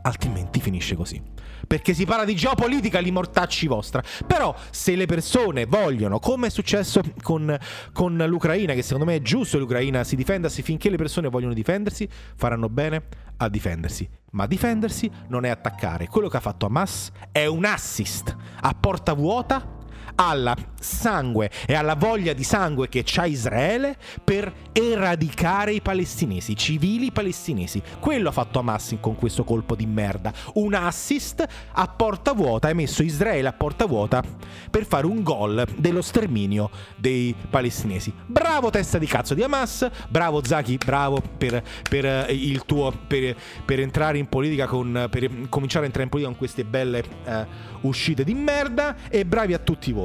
Altrimenti 0.03 0.59
finisce 0.59 0.95
così 0.95 1.33
perché 1.65 1.93
si 1.93 2.05
parla 2.05 2.25
di 2.25 2.35
geopolitica, 2.35 2.99
li 2.99 3.11
mortacci 3.11 3.67
vostra. 3.67 4.03
Però 4.25 4.55
se 4.69 4.95
le 4.95 5.05
persone 5.05 5.65
vogliono, 5.65 6.19
come 6.19 6.47
è 6.47 6.49
successo 6.49 7.01
con, 7.21 7.57
con 7.91 8.23
l'Ucraina, 8.27 8.73
che 8.73 8.81
secondo 8.81 9.05
me 9.05 9.15
è 9.15 9.21
giusto 9.21 9.57
l'Ucraina 9.57 10.03
si 10.03 10.15
difenda, 10.15 10.49
finché 10.49 10.89
le 10.89 10.97
persone 10.97 11.29
vogliono 11.29 11.53
difendersi, 11.53 12.07
faranno 12.35 12.69
bene 12.69 13.03
a 13.37 13.49
difendersi. 13.49 14.07
Ma 14.31 14.45
difendersi 14.47 15.09
non 15.27 15.45
è 15.45 15.49
attaccare. 15.49 16.07
Quello 16.07 16.27
che 16.27 16.37
ha 16.37 16.41
fatto 16.41 16.65
Hamas 16.65 17.11
è 17.31 17.45
un 17.45 17.65
assist 17.65 18.35
a 18.61 18.73
porta 18.73 19.13
vuota 19.13 19.74
alla 20.15 20.55
sangue 20.79 21.49
e 21.65 21.73
alla 21.73 21.95
voglia 21.95 22.33
di 22.33 22.43
sangue 22.43 22.89
che 22.89 23.01
c'ha 23.03 23.25
Israele 23.25 23.97
per 24.23 24.53
eradicare 24.71 25.73
i 25.73 25.81
palestinesi, 25.81 26.51
i 26.51 26.57
civili 26.57 27.11
palestinesi. 27.11 27.81
Quello 27.99 28.29
ha 28.29 28.31
fatto 28.31 28.59
Hamas 28.59 28.95
con 28.99 29.15
questo 29.15 29.43
colpo 29.43 29.75
di 29.75 29.85
merda. 29.85 30.33
Un 30.53 30.73
assist 30.73 31.45
a 31.73 31.87
porta 31.87 32.33
vuota, 32.33 32.67
hai 32.67 32.75
messo 32.75 33.03
Israele 33.03 33.47
a 33.47 33.53
porta 33.53 33.85
vuota 33.85 34.23
per 34.69 34.85
fare 34.85 35.05
un 35.05 35.23
gol 35.23 35.65
dello 35.77 36.01
sterminio 36.01 36.69
dei 36.95 37.35
palestinesi. 37.49 38.13
Bravo 38.25 38.69
testa 38.69 38.97
di 38.97 39.05
cazzo 39.07 39.33
di 39.33 39.43
Hamas, 39.43 39.89
bravo 40.09 40.43
Zaki, 40.43 40.77
bravo 40.77 41.21
per, 41.37 41.63
per 41.89 42.05
eh, 42.05 42.25
il 42.29 42.63
tuo 42.65 42.93
per, 43.07 43.35
per, 43.65 43.79
entrare 43.79 44.17
in 44.17 44.27
politica 44.27 44.67
con 44.67 45.07
per 45.09 45.49
cominciare 45.49 45.83
a 45.83 45.87
entrare 45.87 46.03
in 46.03 46.09
politica 46.09 46.29
con 46.29 46.37
queste 46.37 46.63
belle 46.63 47.03
uh, 47.25 47.87
uscite 47.87 48.23
di 48.23 48.33
merda 48.33 48.95
e 49.09 49.25
bravi 49.25 49.53
a 49.53 49.59
tutti 49.59 49.91
voi 49.91 50.04